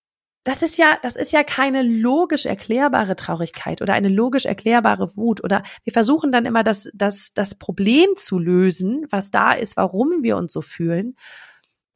Das 0.45 0.63
ist 0.63 0.79
ja, 0.79 0.99
das 1.03 1.17
ist 1.17 1.33
ja 1.33 1.43
keine 1.43 1.83
logisch 1.83 2.47
erklärbare 2.47 3.17
Traurigkeit 3.17 3.83
oder 3.83 3.95
eine 3.95 4.09
logisch 4.09 4.47
erklärbare 4.47 5.15
Wut 5.17 5.43
oder 5.45 5.63
wir 5.85 5.93
versuchen 5.93 6.33
dann 6.33 6.47
immer 6.47 6.65
das, 6.65 6.89
das, 6.95 7.33
das 7.35 7.57
Problem 7.57 8.09
zu 8.17 8.39
lösen, 8.39 9.07
was 9.11 9.31
da 9.31 9.53
ist, 9.53 9.77
warum 9.77 10.23
wir 10.23 10.37
uns 10.37 10.53
so 10.53 10.63
fühlen. 10.63 11.17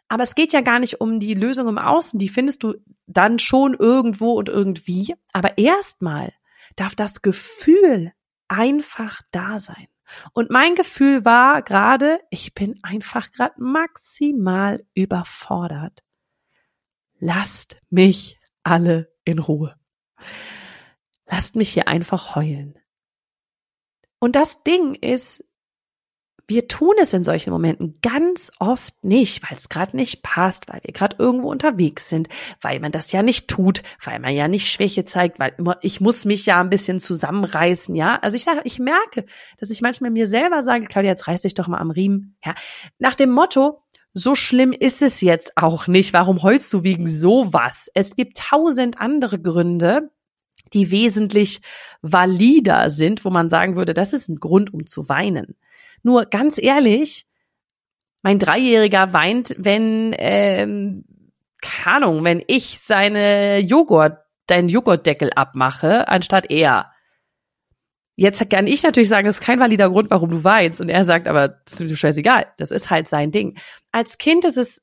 Aber 0.09 0.25
es 0.25 0.35
geht 0.35 0.53
ja 0.53 0.61
gar 0.61 0.79
nicht 0.79 1.01
um 1.01 1.19
die 1.19 1.33
Lösung 1.33 1.69
im 1.69 1.79
Außen, 1.79 2.19
die 2.19 2.29
findest 2.29 2.63
du 2.63 2.75
dann 3.07 3.39
schon 3.39 3.75
irgendwo 3.75 4.33
und 4.33 4.51
irgendwie. 4.51 5.15
Aber 5.33 5.57
erstmal 5.57 6.35
darf 6.77 6.95
das 6.95 7.23
Gefühl 7.23 8.13
einfach 8.53 9.23
da 9.31 9.59
sein. 9.59 9.89
Und 10.33 10.51
mein 10.51 10.75
Gefühl 10.75 11.25
war 11.25 11.63
gerade, 11.63 12.21
ich 12.31 12.55
bin 12.55 12.79
einfach 12.83 13.31
gerade 13.31 13.55
maximal 13.57 14.85
überfordert. 14.95 16.03
Lasst 17.19 17.81
mich 17.89 18.39
alle 18.63 19.13
in 19.25 19.39
Ruhe. 19.39 19.75
Lasst 21.27 21.57
mich 21.57 21.71
hier 21.71 21.89
einfach 21.89 22.35
heulen. 22.35 22.79
Und 24.19 24.37
das 24.37 24.63
Ding 24.65 24.95
ist, 24.95 25.45
wir 26.53 26.69
tun 26.69 26.95
es 27.01 27.15
in 27.15 27.25
solchen 27.25 27.51
Momenten 27.51 27.99
ganz 28.03 28.53
oft 28.59 28.95
nicht, 29.03 29.43
weil 29.43 29.57
es 29.57 29.71
gerade 29.71 29.97
nicht 29.97 30.23
passt, 30.23 30.69
weil 30.69 30.81
wir 30.85 30.93
gerade 30.93 31.17
irgendwo 31.19 31.51
unterwegs 31.51 32.11
sind, 32.11 32.29
weil 32.61 32.79
man 32.79 32.93
das 32.93 33.11
ja 33.11 33.23
nicht 33.23 33.49
tut, 33.49 33.83
weil 34.05 34.19
man 34.21 34.35
ja 34.35 34.49
nicht 34.49 34.69
Schwäche 34.69 35.07
zeigt, 35.07 35.39
weil 35.39 35.55
immer 35.57 35.79
ich 35.81 36.03
muss 36.03 36.27
mich 36.27 36.45
ja 36.45 36.61
ein 36.61 36.69
bisschen 36.69 37.01
zusammenreißen, 37.01 37.95
ja? 37.95 38.19
Also 38.21 38.37
ich 38.37 38.45
sage, 38.45 38.61
ich 38.65 38.79
merke, 38.79 39.25
dass 39.59 39.71
ich 39.71 39.81
manchmal 39.81 40.11
mir 40.11 40.27
selber 40.27 40.63
sage, 40.63 40.85
Claudia, 40.87 41.11
jetzt 41.11 41.27
reiß 41.27 41.41
dich 41.41 41.55
doch 41.55 41.69
mal 41.69 41.79
am 41.79 41.91
Riemen, 41.91 42.37
ja? 42.45 42.55
Nach 42.99 43.15
dem 43.15 43.31
Motto, 43.31 43.83
so 44.13 44.35
schlimm 44.35 44.73
ist 44.73 45.01
es 45.01 45.23
jetzt 45.23 45.57
auch 45.57 45.87
nicht. 45.87 46.13
Warum 46.13 46.43
heulst 46.43 46.73
du 46.75 46.83
wegen 46.83 47.07
sowas? 47.07 47.91
Es 47.95 48.15
gibt 48.15 48.37
tausend 48.37 49.01
andere 49.01 49.41
Gründe, 49.41 50.11
die 50.75 50.91
wesentlich 50.91 51.61
valider 52.03 52.91
sind, 52.91 53.25
wo 53.25 53.31
man 53.31 53.49
sagen 53.49 53.77
würde, 53.77 53.95
das 53.95 54.13
ist 54.13 54.29
ein 54.29 54.37
Grund, 54.37 54.73
um 54.75 54.87
zu 54.87 55.09
weinen. 55.09 55.57
Nur 56.03 56.27
ganz 56.27 56.59
ehrlich, 56.59 57.27
mein 58.23 58.39
Dreijähriger 58.39 59.13
weint, 59.13 59.55
wenn, 59.59 60.15
ähm, 60.19 61.05
keine 61.61 61.97
Ahnung, 61.97 62.25
wenn 62.25 62.43
ich 62.47 62.81
seine 62.81 63.59
Joghurt, 63.59 64.19
deinen 64.47 64.69
Joghurtdeckel 64.69 65.31
abmache, 65.35 66.09
anstatt 66.09 66.51
er. 66.51 66.91
Jetzt 68.17 68.49
kann 68.51 68.67
ich 68.67 68.83
natürlich 68.83 69.09
sagen, 69.09 69.27
das 69.27 69.39
ist 69.39 69.45
kein 69.45 69.59
valider 69.59 69.91
Grund, 69.91 70.11
warum 70.11 70.31
du 70.31 70.45
weinst. 70.45 70.81
Und 70.81 70.89
er 70.89 71.05
sagt, 71.05 71.27
aber 71.27 71.49
das 71.49 71.81
ist 71.81 71.91
mir 71.91 71.97
scheißegal. 71.97 72.47
Das 72.59 72.71
ist 72.71 72.91
halt 72.91 73.09
sein 73.09 73.31
Ding. 73.31 73.59
Als 73.91 74.19
Kind 74.19 74.45
ist 74.45 74.59
es 74.59 74.83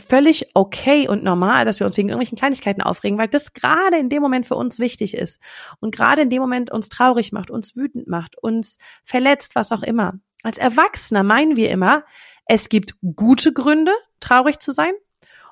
völlig 0.00 0.46
okay 0.54 1.06
und 1.06 1.22
normal, 1.22 1.64
dass 1.64 1.78
wir 1.78 1.86
uns 1.86 1.96
wegen 1.96 2.08
irgendwelchen 2.08 2.38
Kleinigkeiten 2.38 2.82
aufregen, 2.82 3.18
weil 3.18 3.28
das 3.28 3.52
gerade 3.52 3.98
in 3.98 4.08
dem 4.08 4.22
Moment 4.22 4.46
für 4.46 4.54
uns 4.56 4.78
wichtig 4.78 5.14
ist 5.14 5.40
und 5.80 5.94
gerade 5.94 6.22
in 6.22 6.30
dem 6.30 6.40
Moment 6.40 6.70
uns 6.70 6.88
traurig 6.88 7.32
macht, 7.32 7.50
uns 7.50 7.76
wütend 7.76 8.08
macht, 8.08 8.36
uns 8.42 8.78
verletzt, 9.04 9.54
was 9.54 9.70
auch 9.70 9.82
immer. 9.82 10.14
Als 10.42 10.58
Erwachsener 10.58 11.22
meinen 11.22 11.56
wir 11.56 11.70
immer, 11.70 12.04
es 12.46 12.68
gibt 12.68 12.94
gute 13.16 13.52
Gründe, 13.52 13.92
traurig 14.20 14.58
zu 14.58 14.72
sein. 14.72 14.92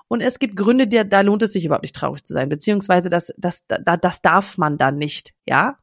Und 0.09 0.23
es 0.23 0.40
gibt 0.40 0.56
Gründe, 0.56 0.88
die, 0.88 1.09
da 1.09 1.20
lohnt 1.20 1.42
es 1.42 1.52
sich 1.52 1.64
überhaupt 1.64 1.85
nicht 1.85 1.94
traurig 1.94 2.25
zu 2.25 2.32
sein, 2.32 2.49
beziehungsweise 2.49 3.09
das, 3.09 3.32
das, 3.37 3.64
das, 3.68 3.99
das 4.00 4.23
darf 4.23 4.59
man 4.59 4.76
dann 4.76 4.97
nicht, 4.97 5.35
ja. 5.47 5.78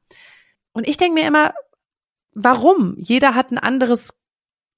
Und 0.74 0.88
ich 0.88 0.98
denke 0.98 1.14
mir 1.14 1.26
immer, 1.26 1.54
warum? 2.34 2.96
Jeder 3.00 3.36
hat 3.36 3.52
ein 3.52 3.58
anderes 3.58 4.20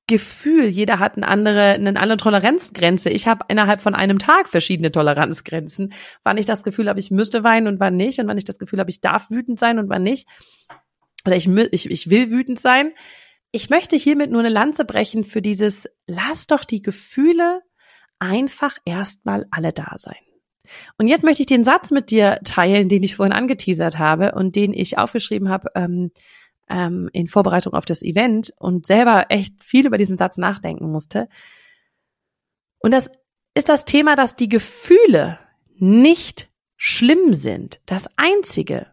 Gefühl, 0.05 0.65
jeder 0.65 0.99
hat 0.99 1.17
eine 1.17 1.27
andere, 1.27 1.73
eine 1.73 1.99
andere 1.99 2.17
Toleranzgrenze. 2.17 3.09
Ich 3.09 3.27
habe 3.27 3.45
innerhalb 3.47 3.81
von 3.81 3.95
einem 3.95 4.17
Tag 4.17 4.47
verschiedene 4.47 4.91
Toleranzgrenzen, 4.91 5.93
wann 6.23 6.37
ich 6.37 6.45
das 6.45 6.63
Gefühl 6.63 6.89
habe, 6.89 6.99
ich 6.99 7.11
müsste 7.11 7.43
weinen 7.43 7.67
und 7.67 7.79
wann 7.79 7.95
nicht, 7.95 8.19
und 8.19 8.27
wann 8.27 8.37
ich 8.37 8.43
das 8.43 8.59
Gefühl 8.59 8.79
habe, 8.79 8.89
ich 8.89 9.01
darf 9.01 9.29
wütend 9.29 9.59
sein 9.59 9.77
und 9.77 9.89
wann 9.89 10.03
nicht. 10.03 10.27
Oder 11.25 11.35
ich, 11.35 11.47
ich, 11.47 11.91
ich 11.91 12.09
will 12.09 12.31
wütend 12.31 12.59
sein. 12.59 12.91
Ich 13.51 13.69
möchte 13.69 13.95
hiermit 13.95 14.31
nur 14.31 14.41
eine 14.41 14.49
Lanze 14.49 14.85
brechen 14.85 15.23
für 15.23 15.41
dieses, 15.41 15.89
lass 16.05 16.47
doch 16.47 16.63
die 16.63 16.81
Gefühle 16.81 17.61
einfach 18.19 18.77
erstmal 18.85 19.45
alle 19.49 19.73
da 19.73 19.95
sein. 19.97 20.15
Und 20.97 21.07
jetzt 21.07 21.23
möchte 21.23 21.41
ich 21.41 21.47
den 21.47 21.63
Satz 21.63 21.89
mit 21.89 22.11
dir 22.11 22.39
teilen, 22.43 22.89
den 22.89 23.01
ich 23.01 23.15
vorhin 23.15 23.33
angeteasert 23.33 23.97
habe 23.97 24.33
und 24.33 24.55
den 24.55 24.73
ich 24.73 24.99
aufgeschrieben 24.99 25.49
habe 25.49 25.69
ähm, 25.73 26.11
ähm, 26.69 27.09
in 27.11 27.27
Vorbereitung 27.27 27.73
auf 27.73 27.85
das 27.85 28.03
Event 28.03 28.53
und 28.57 28.85
selber 28.85 29.25
echt 29.29 29.63
viel 29.63 29.87
über 29.87 29.97
diesen 29.97 30.17
Satz 30.17 30.37
nachdenken 30.37 30.91
musste. 30.91 31.27
Und 32.77 32.91
das 32.91 33.09
ist 33.55 33.69
das 33.69 33.85
Thema, 33.85 34.15
dass 34.15 34.35
die 34.35 34.49
Gefühle 34.49 35.39
nicht 35.75 36.49
schlimm 36.77 37.33
sind. 37.33 37.79
Das 37.87 38.09
Einzige, 38.17 38.87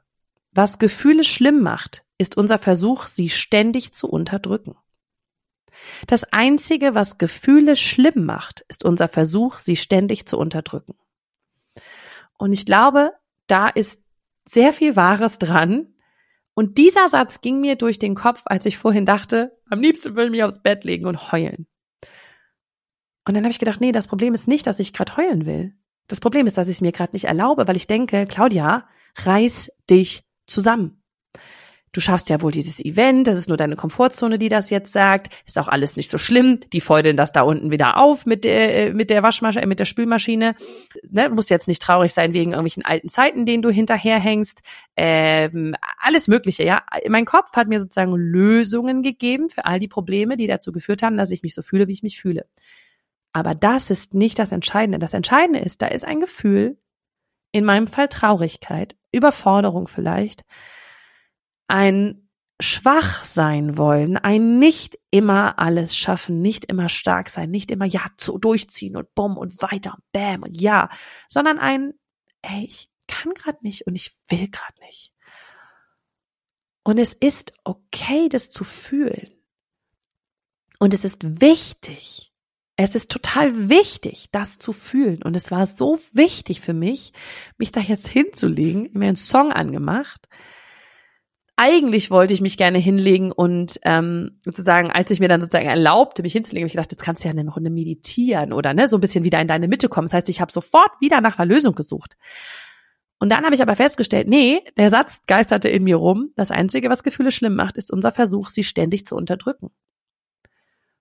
was 0.53 0.79
Gefühle 0.79 1.25
schlimm 1.25 1.63
macht, 1.63 2.06
ist 2.19 2.37
unser 2.37 2.59
Versuch, 2.59 3.07
sie 3.07 3.29
ständig 3.29 3.93
zu 3.93 4.09
unterdrücken. 4.09 4.77
Das 6.07 6.25
Einzige, 6.33 6.95
was 6.95 7.19
Gefühle 7.19 7.77
schlimm 7.77 8.25
macht, 8.25 8.65
ist 8.69 8.85
unser 8.85 9.09
Versuch, 9.09 9.59
sie 9.59 9.77
ständig 9.77 10.27
zu 10.27 10.39
unterdrücken. 10.39 10.95
Und 12.39 12.53
ich 12.53 12.67
glaube, 12.67 13.13
da 13.47 13.69
ist 13.69 14.03
sehr 14.49 14.73
viel 14.73 14.97
Wahres 14.97 15.39
dran. 15.39 15.95
Und 16.55 16.79
dieser 16.79 17.09
Satz 17.09 17.41
ging 17.41 17.61
mir 17.61 17.77
durch 17.77 17.99
den 17.99 18.15
Kopf, 18.15 18.43
als 18.47 18.67
ich 18.67 18.79
vorhin 18.79 19.05
dachte, 19.05 19.57
am 19.69 19.81
liebsten 19.81 20.17
will 20.17 20.27
ich 20.27 20.31
mich 20.31 20.45
aufs 20.45 20.63
Bett 20.63 20.85
legen 20.85 21.07
und 21.07 21.33
heulen. 21.33 21.67
Und 23.27 23.35
dann 23.35 23.45
habe 23.45 23.51
ich 23.51 23.59
gedacht, 23.59 23.81
nee, 23.81 23.93
das 23.93 24.07
Problem 24.07 24.35
ist 24.35 24.49
nicht, 24.49 24.67
dass 24.67 24.79
ich 24.79 24.93
gerade 24.93 25.17
heulen 25.17 25.45
will. 25.47 25.75
Das 26.07 26.21
Problem 26.21 26.47
ist, 26.47 26.57
dass 26.57 26.69
ich 26.69 26.77
es 26.77 26.81
mir 26.81 26.93
gerade 26.93 27.13
nicht 27.13 27.25
erlaube, 27.25 27.67
weil 27.67 27.77
ich 27.77 27.89
denke, 27.89 28.27
Claudia, 28.27 28.89
reiß 29.17 29.73
dich 29.91 30.25
zusammen 30.47 30.96
du 31.97 32.01
schaffst 32.01 32.29
ja 32.29 32.43
wohl 32.43 32.51
dieses 32.51 32.85
Event, 32.85 33.27
das 33.27 33.37
ist 33.37 33.49
nur 33.49 33.57
deine 33.57 33.75
Komfortzone, 33.75 34.39
die 34.39 34.51
das 34.51 34.69
jetzt 34.69 34.93
sagt, 34.93 35.33
ist 35.47 35.59
auch 35.59 35.69
alles 35.69 35.97
nicht 35.97 36.11
so 36.11 36.19
schlimm, 36.19 36.61
die 36.73 36.83
feudeln 36.83 37.17
das 37.17 37.33
da 37.33 37.41
unten 37.41 37.71
wieder 37.71 37.97
auf 37.97 38.27
mit 38.27 38.45
der, 38.45 38.89
äh, 38.89 38.93
mit 38.93 39.09
der 39.09 39.23
Waschmaschine, 39.23 39.65
äh, 39.65 39.67
mit 39.67 39.81
der 39.81 39.87
Spülmaschine, 39.87 40.55
ne, 41.09 41.31
muss 41.31 41.49
jetzt 41.49 41.69
nicht 41.69 41.81
traurig 41.81 42.13
sein 42.13 42.35
wegen 42.35 42.51
irgendwelchen 42.51 42.85
alten 42.85 43.09
Zeiten, 43.09 43.47
denen 43.47 43.63
du 43.63 43.71
hinterherhängst, 43.71 44.61
ähm, 44.97 45.75
alles 45.99 46.29
mögliche, 46.29 46.65
ja. 46.65 46.83
Mein 47.09 47.25
Kopf 47.25 47.57
hat 47.57 47.67
mir 47.67 47.81
sozusagen 47.81 48.15
Lösungen 48.15 49.03
gegeben 49.03 49.49
für 49.49 49.65
all 49.65 49.81
die 49.81 49.89
Probleme, 49.89 50.37
die 50.37 50.47
dazu 50.47 50.73
geführt 50.73 51.03
haben, 51.03 51.17
dass 51.17 51.31
ich 51.31 51.43
mich 51.43 51.55
so 51.55 51.63
fühle, 51.63 51.87
wie 51.87 51.93
ich 51.93 52.03
mich 52.03 52.21
fühle. 52.21 52.47
Aber 53.33 53.55
das 53.55 53.91
ist 53.91 54.13
nicht 54.13 54.39
das 54.39 54.53
Entscheidende. 54.53 54.99
Das 54.99 55.15
Entscheidende 55.15 55.61
ist, 55.61 55.81
da 55.81 55.87
ist 55.87 56.05
ein 56.05 56.21
Gefühl, 56.21 56.77
in 57.53 57.65
meinem 57.65 57.87
Fall 57.87 58.09
Traurigkeit, 58.09 58.97
Überforderung 59.13 59.89
vielleicht, 59.89 60.45
ein 61.69 62.29
schwach 62.61 63.25
sein 63.25 63.77
wollen, 63.77 64.17
ein 64.17 64.59
nicht 64.59 64.99
immer 65.11 65.59
alles 65.59 65.97
schaffen, 65.97 66.41
nicht 66.41 66.65
immer 66.65 66.89
stark 66.89 67.29
sein, 67.29 67.51
nicht 67.51 67.71
immer 67.71 67.85
ja 67.85 68.07
zu 68.17 68.39
durchziehen 68.39 68.97
und 68.97 69.15
bumm 69.15 69.37
und 69.37 69.61
weiter 69.63 69.95
und 69.95 70.03
bam 70.13 70.43
und 70.43 70.59
ja, 70.59 70.89
sondern 71.29 71.59
ein 71.59 71.93
ey, 72.47 72.65
ich 72.65 72.91
kann 73.09 73.33
gerade 73.35 73.59
nicht 73.63 73.87
und 73.87 73.95
ich 73.95 74.17
will 74.29 74.49
gerade 74.49 74.81
nicht. 74.81 75.13
Und 76.85 76.99
es 76.99 77.13
ist 77.13 77.53
okay, 77.65 78.29
das 78.29 78.51
zu 78.51 78.65
fühlen. 78.65 79.31
Und 80.79 80.95
es 80.95 81.05
ist 81.05 81.41
wichtig. 81.41 82.33
Es 82.77 82.95
ist 82.95 83.11
total 83.11 83.69
wichtig, 83.69 84.29
das 84.31 84.59
zu 84.59 84.73
fühlen. 84.73 85.23
Und 85.23 85.35
es 85.35 85.51
war 85.51 85.67
so 85.67 85.99
wichtig 86.13 86.61
für 86.61 86.75
mich, 86.75 87.13
mich 87.57 87.73
da 87.73 87.81
jetzt 87.81 88.09
hinzulegen, 88.09 88.91
mir 88.93 89.09
einen 89.09 89.17
Song 89.17 89.53
angemacht, 89.53 90.29
eigentlich 91.57 92.11
wollte 92.11 92.35
ich 92.35 92.43
mich 92.43 92.59
gerne 92.59 92.79
hinlegen 92.79 93.33
und 93.33 93.81
ähm, 93.83 94.39
sozusagen, 94.45 94.91
als 94.91 95.11
ich 95.11 95.21
mir 95.21 95.29
dann 95.29 95.41
sozusagen 95.41 95.67
erlaubte, 95.67 96.23
mich 96.23 96.35
hinzulegen, 96.35 96.65
habe 96.65 96.69
ich 96.69 96.75
gedacht, 96.75 96.93
jetzt 96.93 97.03
kannst 97.03 97.25
du 97.25 97.29
ja 97.29 97.33
eine 97.33 97.51
Runde 97.51 97.71
meditieren 97.71 98.53
oder 98.53 98.75
ne, 98.75 98.87
so 98.87 98.99
ein 98.99 99.01
bisschen 99.01 99.25
wieder 99.25 99.41
in 99.41 99.49
deine 99.49 99.67
Mitte 99.67 99.89
kommen. 99.89 100.05
Das 100.07 100.13
heißt, 100.13 100.29
ich 100.29 100.43
habe 100.43 100.53
sofort 100.53 100.91
wieder 101.01 101.23
nach 101.23 101.39
einer 101.39 101.47
Lösung 101.47 101.75
gesucht. 101.75 102.17
Und 103.19 103.31
dann 103.31 103.47
habe 103.47 103.55
ich 103.55 103.63
aber 103.63 103.75
festgestellt, 103.75 104.29
nee, 104.29 104.63
der 104.77 104.91
Satz 104.91 105.23
geisterte 105.27 105.71
in 105.71 105.85
mir 105.85 105.97
rum. 105.97 106.33
Das 106.37 106.51
Einzige, 106.51 106.91
was 106.91 107.03
Gefühle 107.03 107.33
schlimm 107.33 107.55
macht, 107.55 107.79
ist 107.79 107.91
unser 107.91 108.13
Versuch, 108.13 108.51
sie 108.51 108.63
ständig 108.63 109.07
zu 109.07 109.17
unterdrücken. 109.17 109.71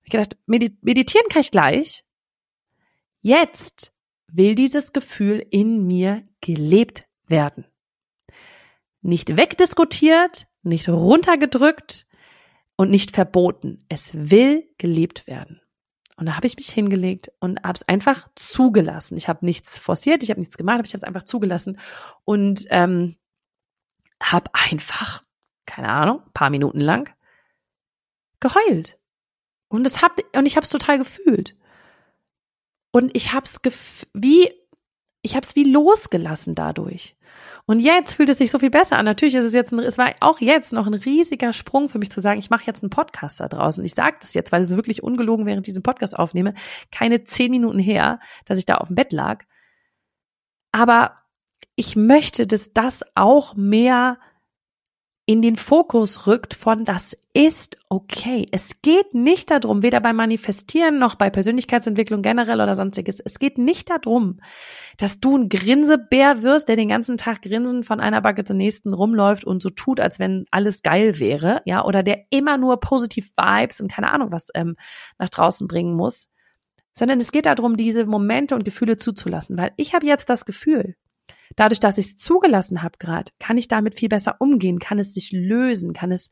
Ich 0.03 0.11
gedacht, 0.11 0.37
meditieren 0.45 1.27
kann 1.29 1.41
ich 1.41 1.51
gleich. 1.51 2.05
Jetzt 3.21 3.91
will 4.31 4.55
dieses 4.55 4.93
Gefühl 4.93 5.45
in 5.49 5.85
mir 5.85 6.23
gelebt 6.39 7.05
werden 7.27 7.65
nicht 9.05 9.37
wegdiskutiert, 9.37 10.47
nicht 10.63 10.89
runtergedrückt 10.89 12.07
und 12.75 12.89
nicht 12.89 13.11
verboten. 13.11 13.79
Es 13.87 14.11
will 14.13 14.67
gelebt 14.77 15.27
werden. 15.27 15.61
Und 16.17 16.25
da 16.25 16.35
habe 16.35 16.47
ich 16.47 16.55
mich 16.55 16.69
hingelegt 16.69 17.31
und 17.39 17.61
habe 17.61 17.75
es 17.75 17.87
einfach 17.87 18.27
zugelassen. 18.35 19.17
Ich 19.17 19.27
habe 19.27 19.45
nichts 19.45 19.77
forciert, 19.77 20.23
ich 20.23 20.29
habe 20.29 20.39
nichts 20.39 20.57
gemacht, 20.57 20.79
aber 20.79 20.85
ich 20.85 20.93
habe 20.93 20.97
es 20.97 21.03
einfach 21.03 21.23
zugelassen 21.23 21.77
und 22.23 22.65
ähm, 22.69 23.17
habe 24.21 24.49
einfach, 24.53 25.23
keine 25.65 25.89
Ahnung, 25.89 26.21
paar 26.33 26.49
Minuten 26.49 26.79
lang 26.79 27.13
geheult. 28.39 28.97
Und 29.67 29.85
es 29.85 30.01
hab 30.01 30.19
und 30.35 30.45
ich 30.45 30.55
habe 30.55 30.63
es 30.63 30.69
total 30.69 30.97
gefühlt. 30.97 31.55
Und 32.91 33.15
ich 33.15 33.33
habe 33.33 33.45
es 33.45 33.61
wie 34.13 34.49
ich 35.25 35.35
habe 35.35 35.45
es 35.45 35.55
wie 35.55 35.63
losgelassen 35.63 36.53
dadurch. 36.53 37.15
Und 37.65 37.79
jetzt 37.79 38.13
fühlt 38.13 38.29
es 38.29 38.37
sich 38.37 38.51
so 38.51 38.59
viel 38.59 38.69
besser 38.69 38.97
an. 38.97 39.05
Natürlich 39.05 39.33
ist 39.33 39.45
es 39.45 39.53
jetzt, 39.53 39.73
ein, 39.73 39.79
es 39.79 39.97
war 39.97 40.11
auch 40.19 40.39
jetzt 40.39 40.71
noch 40.71 40.85
ein 40.85 40.93
riesiger 40.93 41.51
Sprung 41.51 41.89
für 41.89 41.97
mich 41.97 42.11
zu 42.11 42.21
sagen, 42.21 42.37
ich 42.37 42.51
mache 42.51 42.65
jetzt 42.67 42.83
einen 42.83 42.91
Podcast 42.91 43.39
da 43.39 43.47
draußen. 43.47 43.81
Und 43.81 43.85
ich 43.85 43.95
sage 43.95 44.17
das 44.21 44.35
jetzt, 44.35 44.51
weil 44.51 44.61
es 44.61 44.75
wirklich 44.75 45.01
ungelogen 45.01 45.47
während 45.47 45.65
diesem 45.65 45.81
Podcast 45.81 46.17
aufnehme, 46.17 46.53
keine 46.91 47.23
zehn 47.23 47.49
Minuten 47.49 47.79
her, 47.79 48.19
dass 48.45 48.59
ich 48.59 48.65
da 48.65 48.75
auf 48.75 48.87
dem 48.87 48.95
Bett 48.95 49.11
lag. 49.11 49.43
Aber 50.71 51.17
ich 51.75 51.95
möchte, 51.95 52.45
dass 52.45 52.73
das 52.73 53.03
auch 53.15 53.55
mehr 53.55 54.19
in 55.27 55.41
den 55.41 55.55
Fokus 55.55 56.27
rückt 56.27 56.53
von 56.53 56.85
das 56.85 57.17
ist 57.33 57.79
okay. 57.89 58.45
Es 58.51 58.81
geht 58.83 59.15
nicht 59.15 59.49
darum, 59.49 59.81
weder 59.81 59.99
beim 59.99 60.15
Manifestieren 60.15 60.99
noch 60.99 61.15
bei 61.15 61.31
Persönlichkeitsentwicklung 61.31 62.21
generell 62.21 62.61
oder 62.61 62.75
sonstiges. 62.75 63.19
Es 63.19 63.39
geht 63.39 63.57
nicht 63.57 63.89
darum, 63.89 64.39
dass 64.97 65.19
du 65.19 65.35
ein 65.35 65.49
Grinsebär 65.49 66.43
wirst, 66.43 66.69
der 66.69 66.75
den 66.75 66.89
ganzen 66.89 67.17
Tag 67.17 67.41
grinsend 67.41 67.87
von 67.87 67.99
einer 67.99 68.21
Backe 68.21 68.43
zur 68.43 68.55
nächsten 68.55 68.93
rumläuft 68.93 69.45
und 69.45 69.63
so 69.63 69.71
tut, 69.71 69.99
als 69.99 70.19
wenn 70.19 70.45
alles 70.51 70.83
geil 70.83 71.19
wäre, 71.19 71.63
ja, 71.65 71.83
oder 71.83 72.03
der 72.03 72.25
immer 72.29 72.57
nur 72.57 72.79
positiv 72.79 73.31
Vibes 73.35 73.81
und 73.81 73.91
keine 73.91 74.11
Ahnung 74.11 74.31
was 74.31 74.49
ähm, 74.53 74.75
nach 75.17 75.29
draußen 75.29 75.67
bringen 75.67 75.95
muss, 75.95 76.29
sondern 76.93 77.19
es 77.19 77.31
geht 77.31 77.47
darum, 77.47 77.77
diese 77.77 78.05
Momente 78.05 78.53
und 78.53 78.63
Gefühle 78.63 78.95
zuzulassen, 78.95 79.57
weil 79.57 79.71
ich 79.75 79.95
habe 79.95 80.05
jetzt 80.05 80.29
das 80.29 80.45
Gefühl, 80.45 80.95
Dadurch, 81.55 81.79
dass 81.79 81.97
ich 81.97 82.07
es 82.07 82.17
zugelassen 82.17 82.81
habe 82.81 82.97
gerade, 82.99 83.31
kann 83.39 83.57
ich 83.57 83.67
damit 83.67 83.95
viel 83.95 84.09
besser 84.09 84.35
umgehen, 84.39 84.79
kann 84.79 84.99
es 84.99 85.13
sich 85.13 85.31
lösen, 85.31 85.93
kann 85.93 86.11
es 86.11 86.29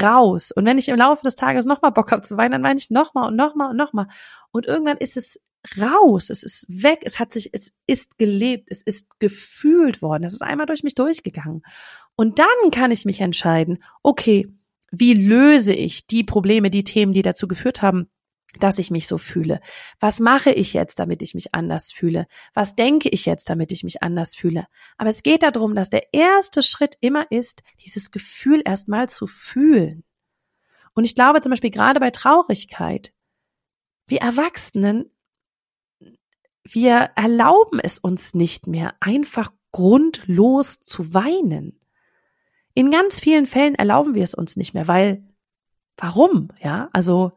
raus. 0.00 0.50
Und 0.52 0.64
wenn 0.64 0.78
ich 0.78 0.88
im 0.88 0.96
Laufe 0.96 1.22
des 1.22 1.34
Tages 1.34 1.66
nochmal 1.66 1.92
Bock 1.92 2.12
habe 2.12 2.22
zu 2.22 2.36
weinen, 2.36 2.52
dann 2.52 2.62
weine 2.62 2.78
ich 2.78 2.90
nochmal 2.90 3.28
und 3.28 3.36
nochmal 3.36 3.70
und 3.70 3.76
nochmal. 3.76 4.06
Und 4.50 4.66
irgendwann 4.66 4.98
ist 4.98 5.16
es 5.16 5.40
raus, 5.80 6.30
es 6.30 6.42
ist 6.42 6.66
weg, 6.68 7.00
es 7.02 7.18
hat 7.18 7.32
sich, 7.32 7.50
es 7.52 7.72
ist 7.86 8.18
gelebt, 8.18 8.68
es 8.70 8.82
ist 8.82 9.20
gefühlt 9.20 10.02
worden, 10.02 10.24
es 10.24 10.32
ist 10.32 10.42
einmal 10.42 10.66
durch 10.66 10.82
mich 10.82 10.94
durchgegangen. 10.94 11.62
Und 12.16 12.38
dann 12.38 12.70
kann 12.72 12.90
ich 12.90 13.04
mich 13.04 13.20
entscheiden, 13.20 13.82
okay, 14.02 14.48
wie 14.90 15.14
löse 15.14 15.72
ich 15.72 16.06
die 16.06 16.24
Probleme, 16.24 16.70
die 16.70 16.84
Themen, 16.84 17.12
die 17.12 17.22
dazu 17.22 17.48
geführt 17.48 17.80
haben, 17.80 18.08
dass 18.60 18.78
ich 18.78 18.90
mich 18.90 19.08
so 19.08 19.18
fühle? 19.18 19.60
Was 20.00 20.20
mache 20.20 20.50
ich 20.50 20.72
jetzt, 20.72 20.98
damit 20.98 21.22
ich 21.22 21.34
mich 21.34 21.54
anders 21.54 21.92
fühle? 21.92 22.26
Was 22.54 22.74
denke 22.76 23.08
ich 23.08 23.26
jetzt, 23.26 23.48
damit 23.48 23.72
ich 23.72 23.84
mich 23.84 24.02
anders 24.02 24.34
fühle? 24.34 24.66
Aber 24.96 25.10
es 25.10 25.22
geht 25.22 25.42
darum, 25.42 25.74
dass 25.74 25.90
der 25.90 26.12
erste 26.12 26.62
Schritt 26.62 26.96
immer 27.00 27.30
ist, 27.30 27.62
dieses 27.84 28.10
Gefühl 28.10 28.62
erstmal 28.64 29.08
zu 29.08 29.26
fühlen. 29.26 30.04
Und 30.94 31.04
ich 31.04 31.14
glaube 31.14 31.40
zum 31.40 31.50
Beispiel 31.50 31.70
gerade 31.70 32.00
bei 32.00 32.10
Traurigkeit, 32.10 33.12
wir 34.06 34.18
Erwachsenen, 34.20 35.10
wir 36.64 37.10
erlauben 37.16 37.80
es 37.80 37.98
uns 37.98 38.34
nicht 38.34 38.66
mehr, 38.66 38.94
einfach 39.00 39.52
grundlos 39.72 40.80
zu 40.80 41.14
weinen. 41.14 41.80
In 42.74 42.90
ganz 42.90 43.20
vielen 43.20 43.46
Fällen 43.46 43.74
erlauben 43.74 44.14
wir 44.14 44.24
es 44.24 44.34
uns 44.34 44.56
nicht 44.56 44.74
mehr, 44.74 44.88
weil, 44.88 45.24
warum? 45.96 46.48
Ja, 46.60 46.88
also, 46.92 47.32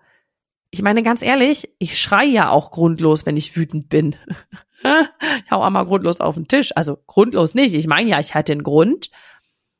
ich 0.75 0.81
meine 0.81 1.03
ganz 1.03 1.21
ehrlich, 1.21 1.69
ich 1.79 1.97
schreie 1.97 2.27
ja 2.27 2.49
auch 2.49 2.69
grundlos, 2.69 3.25
wenn 3.25 3.37
ich 3.37 3.55
wütend 3.55 3.87
bin. 3.87 4.17
ich 4.83 5.51
hau 5.51 5.63
auch 5.63 5.69
mal 5.69 5.85
grundlos 5.85 6.19
auf 6.19 6.35
den 6.35 6.49
Tisch. 6.49 6.71
Also 6.75 6.97
grundlos 7.07 7.55
nicht. 7.55 7.73
Ich 7.73 7.87
meine 7.87 8.09
ja, 8.09 8.19
ich 8.19 8.35
hatte 8.35 8.51
einen 8.51 8.63
Grund. 8.63 9.09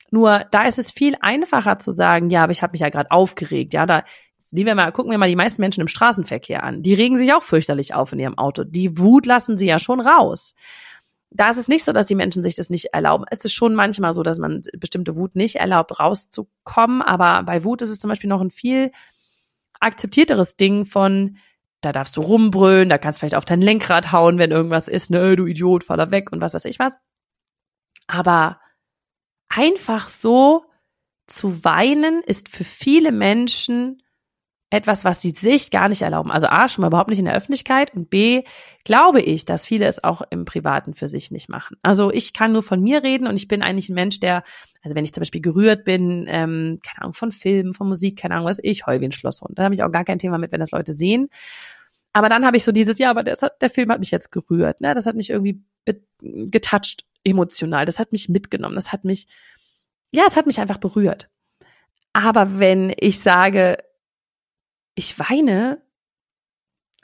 Nur 0.10 0.46
da 0.52 0.64
ist 0.64 0.80
es 0.80 0.92
viel 0.92 1.18
einfacher 1.20 1.80
zu 1.80 1.92
sagen, 1.92 2.30
ja, 2.30 2.44
aber 2.44 2.54
ich 2.54 2.64
habe 2.64 2.72
mich 2.72 2.80
ja 2.80 2.88
gerade 2.88 3.12
aufgeregt. 3.12 3.74
Ja, 3.74 3.86
da 3.86 4.06
die 4.52 4.66
wir 4.66 4.74
mal, 4.74 4.92
gucken 4.94 5.12
wir 5.12 5.18
mal 5.18 5.28
die 5.28 5.36
meisten 5.36 5.62
Menschen 5.62 5.82
im 5.82 5.90
Straßenverkehr 5.90 6.64
an. 6.64 6.82
Die 6.82 6.94
regen 6.94 7.18
sich 7.18 7.34
auch 7.34 7.44
fürchterlich 7.44 7.94
auf 7.94 8.14
in 8.14 8.20
ihrem 8.20 8.38
Auto. 8.38 8.64
Die 8.64 8.98
Wut 8.98 9.26
lassen 9.26 9.58
sie 9.58 9.68
ja 9.68 9.80
schon 9.80 10.00
raus. 10.00 10.56
Da 11.30 11.50
ist 11.50 11.58
es 11.58 11.68
nicht 11.68 11.84
so, 11.84 11.92
dass 11.92 12.08
die 12.08 12.16
Menschen 12.16 12.42
sich 12.42 12.56
das 12.56 12.70
nicht 12.70 12.94
erlauben. 12.94 13.26
Es 13.30 13.44
ist 13.44 13.54
schon 13.54 13.76
manchmal 13.76 14.14
so, 14.14 14.24
dass 14.24 14.40
man 14.40 14.62
bestimmte 14.78 15.18
Wut 15.18 15.36
nicht 15.36 15.58
erlaubt, 15.58 16.00
rauszukommen. 16.00 17.02
Aber 17.02 17.44
bei 17.44 17.66
Wut 17.66 17.82
ist 17.82 17.90
es 17.90 18.00
zum 18.00 18.08
Beispiel 18.08 18.30
noch 18.30 18.40
ein 18.40 18.52
viel 18.52 18.94
akzeptierteres 19.80 20.56
Ding 20.56 20.86
von, 20.86 21.38
da 21.82 21.92
darfst 21.92 22.18
du 22.18 22.22
rumbrüllen, 22.22 22.90
da 22.90 22.98
kannst 22.98 23.18
du 23.18 23.20
vielleicht 23.22 23.36
auf 23.36 23.46
dein 23.46 23.62
Lenkrad 23.62 24.12
hauen, 24.12 24.38
wenn 24.38 24.52
irgendwas 24.52 24.88
ist, 24.88 25.12
ne, 25.12 25.36
du 25.36 25.46
Idiot, 25.46 25.84
fahr 25.84 25.98
da 25.98 26.12
weg 26.12 26.32
und 26.32 26.42
was 26.42 26.54
weiß 26.54 26.66
ich 26.66 26.80
was. 26.80 26.98
Aber 28.08 28.60
einfach 29.50 30.10
so 30.10 30.66
zu 31.28 31.64
weinen 31.64 32.22
ist 32.24 32.50
für 32.50 32.64
viele 32.64 33.12
Menschen 33.12 34.02
etwas, 34.70 35.06
was 35.06 35.22
sie 35.22 35.30
sich 35.30 35.72
gar 35.72 35.90
nicht 35.90 36.02
erlauben. 36.02 36.32
Also 36.32 36.48
A, 36.48 36.68
schon 36.68 36.82
mal 36.82 36.88
überhaupt 36.88 37.10
nicht 37.10 37.20
in 37.20 37.26
der 37.26 37.36
Öffentlichkeit 37.36 37.94
und 37.94 38.10
B, 38.10 38.44
glaube 38.84 39.22
ich, 39.22 39.46
dass 39.46 39.66
viele 39.66 39.86
es 39.86 40.04
auch 40.04 40.22
im 40.32 40.46
Privaten 40.46 40.96
für 40.96 41.08
sich 41.08 41.32
nicht 41.32 41.50
machen. 41.50 41.78
Also 41.82 42.12
ich 42.12 42.34
kann 42.34 42.52
nur 42.52 42.64
von 42.64 42.82
mir 42.82 43.04
reden 43.04 43.28
und 43.28 43.36
ich 43.36 43.48
bin 43.48 43.62
eigentlich 43.62 43.90
ein 43.90 43.96
Mensch, 43.96 44.20
der, 44.20 44.44
also 44.82 44.96
wenn 44.96 45.06
ich 45.06 45.14
zum 45.14 45.22
Beispiel 45.22 45.42
gerührt 45.42 45.86
bin, 45.86 46.26
ähm, 46.28 46.80
keine 46.84 47.02
Ahnung, 47.02 47.14
von 47.14 47.32
Filmen, 47.32 47.74
von 47.74 47.88
Musik, 47.88 48.20
keine 48.20 48.36
Ahnung 48.36 48.48
was, 48.48 48.60
ich 48.62 48.86
heul 48.86 49.02
wie 49.02 49.06
ein 49.06 49.12
Schlosshund. 49.12 49.58
Da 49.58 49.64
habe 49.64 49.76
ich 49.76 49.84
auch 49.84 49.92
gar 49.92 50.04
kein 50.04 50.20
Thema 50.20 50.38
mit, 50.38 50.52
wenn 50.52 50.60
das 50.60 50.72
Leute 50.72 50.94
sehen. 50.94 51.30
Aber 52.12 52.30
dann 52.30 52.46
habe 52.46 52.58
ich 52.58 52.64
so 52.64 52.72
dieses, 52.72 52.98
ja, 52.98 53.12
aber 53.12 53.30
hat, 53.30 53.62
der 53.62 53.70
Film 53.70 53.92
hat 53.92 54.00
mich 54.00 54.12
jetzt 54.12 54.32
gerührt, 54.32 54.82
ne? 54.82 54.94
Das 54.94 55.06
hat 55.06 55.16
mich 55.16 55.30
irgendwie 55.30 55.62
getoucht 56.24 57.04
emotional. 57.26 57.86
Das 57.86 58.00
hat 58.00 58.12
mich 58.12 58.30
mitgenommen. 58.30 58.76
Das 58.76 58.94
hat 58.94 59.04
mich, 59.04 59.28
ja, 60.12 60.24
es 60.26 60.38
hat 60.38 60.46
mich 60.46 60.60
einfach 60.60 60.78
berührt. 60.78 61.30
Aber 62.14 62.60
wenn 62.60 62.94
ich 62.98 63.20
sage, 63.20 63.78
ich 64.96 65.20
weine 65.20 65.82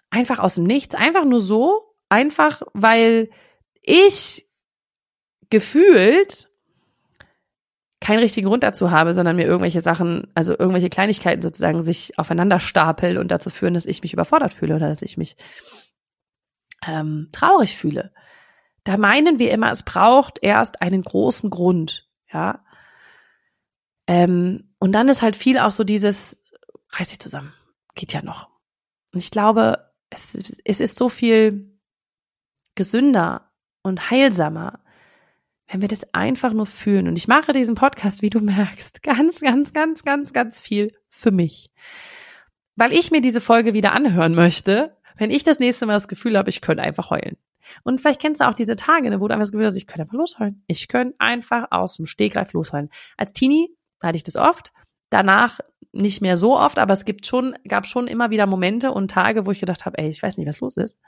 einfach 0.09 0.39
aus 0.39 0.55
dem 0.55 0.63
Nichts, 0.63 0.95
einfach 0.95 1.25
nur 1.25 1.39
so, 1.39 1.95
einfach 2.09 2.61
weil 2.73 3.29
ich 3.81 4.47
gefühlt 5.49 6.49
keinen 7.99 8.19
richtigen 8.19 8.47
Grund 8.47 8.63
dazu 8.63 8.89
habe, 8.89 9.13
sondern 9.13 9.35
mir 9.35 9.45
irgendwelche 9.45 9.81
Sachen, 9.81 10.27
also 10.33 10.57
irgendwelche 10.57 10.89
Kleinigkeiten 10.89 11.41
sozusagen 11.41 11.83
sich 11.83 12.17
aufeinander 12.17 12.59
stapeln 12.59 13.17
und 13.17 13.29
dazu 13.29 13.51
führen, 13.51 13.75
dass 13.75 13.85
ich 13.85 14.01
mich 14.01 14.13
überfordert 14.13 14.53
fühle 14.53 14.75
oder 14.75 14.89
dass 14.89 15.03
ich 15.03 15.17
mich 15.17 15.37
ähm, 16.87 17.29
traurig 17.31 17.77
fühle. 17.77 18.11
Da 18.83 18.97
meinen 18.97 19.37
wir 19.37 19.51
immer, 19.51 19.71
es 19.71 19.83
braucht 19.83 20.39
erst 20.41 20.81
einen 20.81 21.03
großen 21.03 21.51
Grund, 21.51 22.09
ja. 22.33 22.65
Ähm, 24.07 24.73
und 24.79 24.93
dann 24.93 25.07
ist 25.07 25.21
halt 25.21 25.35
viel 25.35 25.59
auch 25.59 25.71
so 25.71 25.83
dieses, 25.83 26.43
reiß 26.89 27.09
dich 27.09 27.19
zusammen, 27.19 27.53
geht 27.95 28.13
ja 28.13 28.21
noch. 28.21 28.49
Und 29.13 29.19
ich 29.19 29.31
glaube, 29.31 29.91
es, 30.09 30.37
es 30.63 30.79
ist 30.79 30.97
so 30.97 31.09
viel 31.09 31.79
gesünder 32.75 33.51
und 33.83 34.09
heilsamer, 34.11 34.79
wenn 35.67 35.81
wir 35.81 35.87
das 35.87 36.13
einfach 36.13 36.53
nur 36.53 36.65
fühlen. 36.65 37.07
Und 37.07 37.17
ich 37.17 37.27
mache 37.27 37.53
diesen 37.53 37.75
Podcast, 37.75 38.21
wie 38.21 38.29
du 38.29 38.39
merkst, 38.39 39.03
ganz, 39.03 39.41
ganz, 39.41 39.73
ganz, 39.73 40.03
ganz, 40.03 40.33
ganz 40.33 40.59
viel 40.59 40.93
für 41.09 41.31
mich. 41.31 41.71
Weil 42.75 42.93
ich 42.93 43.11
mir 43.11 43.21
diese 43.21 43.41
Folge 43.41 43.73
wieder 43.73 43.93
anhören 43.93 44.35
möchte, 44.35 44.97
wenn 45.17 45.31
ich 45.31 45.43
das 45.43 45.59
nächste 45.59 45.85
Mal 45.85 45.93
das 45.93 46.07
Gefühl 46.07 46.37
habe, 46.37 46.49
ich 46.49 46.61
könnte 46.61 46.83
einfach 46.83 47.09
heulen. 47.09 47.37
Und 47.83 48.01
vielleicht 48.01 48.21
kennst 48.21 48.41
du 48.41 48.47
auch 48.47 48.55
diese 48.55 48.75
Tage, 48.75 49.09
ne, 49.09 49.19
wo 49.19 49.27
du 49.27 49.33
einfach 49.33 49.43
das 49.43 49.51
Gefühl 49.51 49.67
hast, 49.67 49.75
ich 49.75 49.87
könnte 49.87 50.01
einfach 50.01 50.17
losheulen. 50.17 50.63
Ich 50.67 50.87
könnte 50.87 51.15
einfach 51.19 51.67
aus 51.71 51.95
dem 51.95 52.05
Stegreif 52.05 52.53
losheulen. 52.53 52.89
Als 53.17 53.33
Teenie 53.33 53.69
hatte 54.01 54.15
ich 54.15 54.23
das 54.23 54.35
oft. 54.35 54.71
Danach 55.09 55.59
nicht 55.93 56.21
mehr 56.21 56.37
so 56.37 56.57
oft, 56.57 56.79
aber 56.79 56.93
es 56.93 57.05
gibt 57.05 57.25
schon, 57.25 57.55
gab 57.67 57.85
schon 57.85 58.07
immer 58.07 58.29
wieder 58.29 58.45
Momente 58.45 58.91
und 58.91 59.11
Tage, 59.11 59.45
wo 59.45 59.51
ich 59.51 59.59
gedacht 59.59 59.85
habe, 59.85 59.97
ey, 59.97 60.09
ich 60.09 60.23
weiß 60.23 60.37
nicht, 60.37 60.47
was 60.47 60.61
los 60.61 60.77
ist. 60.77 60.99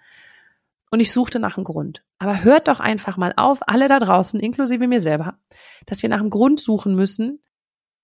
Und 0.91 0.99
ich 0.99 1.11
suchte 1.11 1.39
nach 1.39 1.57
einem 1.57 1.63
Grund. 1.63 2.03
Aber 2.19 2.43
hört 2.43 2.67
doch 2.67 2.79
einfach 2.79 3.17
mal 3.17 3.33
auf, 3.35 3.59
alle 3.67 3.87
da 3.87 3.99
draußen, 3.99 4.39
inklusive 4.39 4.87
mir 4.87 4.99
selber, 4.99 5.39
dass 5.85 6.03
wir 6.03 6.09
nach 6.09 6.19
einem 6.19 6.29
Grund 6.29 6.59
suchen 6.59 6.95
müssen, 6.95 7.41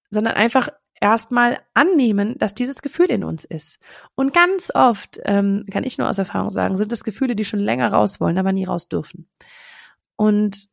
sondern 0.09 0.33
einfach 0.33 0.69
erstmal 0.99 1.59
annehmen, 1.73 2.37
dass 2.37 2.55
dieses 2.55 2.81
Gefühl 2.81 3.07
in 3.07 3.23
uns 3.23 3.45
ist. 3.45 3.79
Und 4.15 4.33
ganz 4.33 4.71
oft, 4.73 5.19
ähm, 5.25 5.65
kann 5.71 5.83
ich 5.83 5.97
nur 5.97 6.09
aus 6.09 6.17
Erfahrung 6.17 6.49
sagen, 6.49 6.77
sind 6.77 6.91
es 6.91 7.03
Gefühle, 7.03 7.35
die 7.35 7.45
schon 7.45 7.59
länger 7.59 7.91
raus 7.91 8.19
wollen, 8.19 8.37
aber 8.37 8.51
nie 8.51 8.65
raus 8.65 8.89
dürfen. 8.89 9.29
Und 10.15 10.67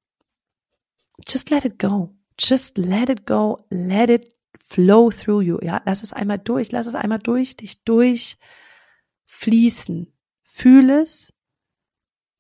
just 1.29 1.51
let 1.51 1.65
it 1.65 1.79
go. 1.79 2.15
Just 2.39 2.79
let 2.79 3.09
it 3.09 3.27
go. 3.27 3.65
Let 3.71 4.11
it 4.11 4.36
flow 4.69 5.11
through 5.11 5.43
you. 5.43 5.59
Ja, 5.63 5.81
lass 5.85 6.03
es 6.03 6.13
einmal 6.13 6.39
durch, 6.39 6.73
lass 6.73 6.87
es 6.87 6.95
einmal 6.95 7.21
durch 7.21 7.57
dich 7.57 7.83
durchfließen. 7.85 10.13
Fühl 10.43 10.91
es 10.91 11.33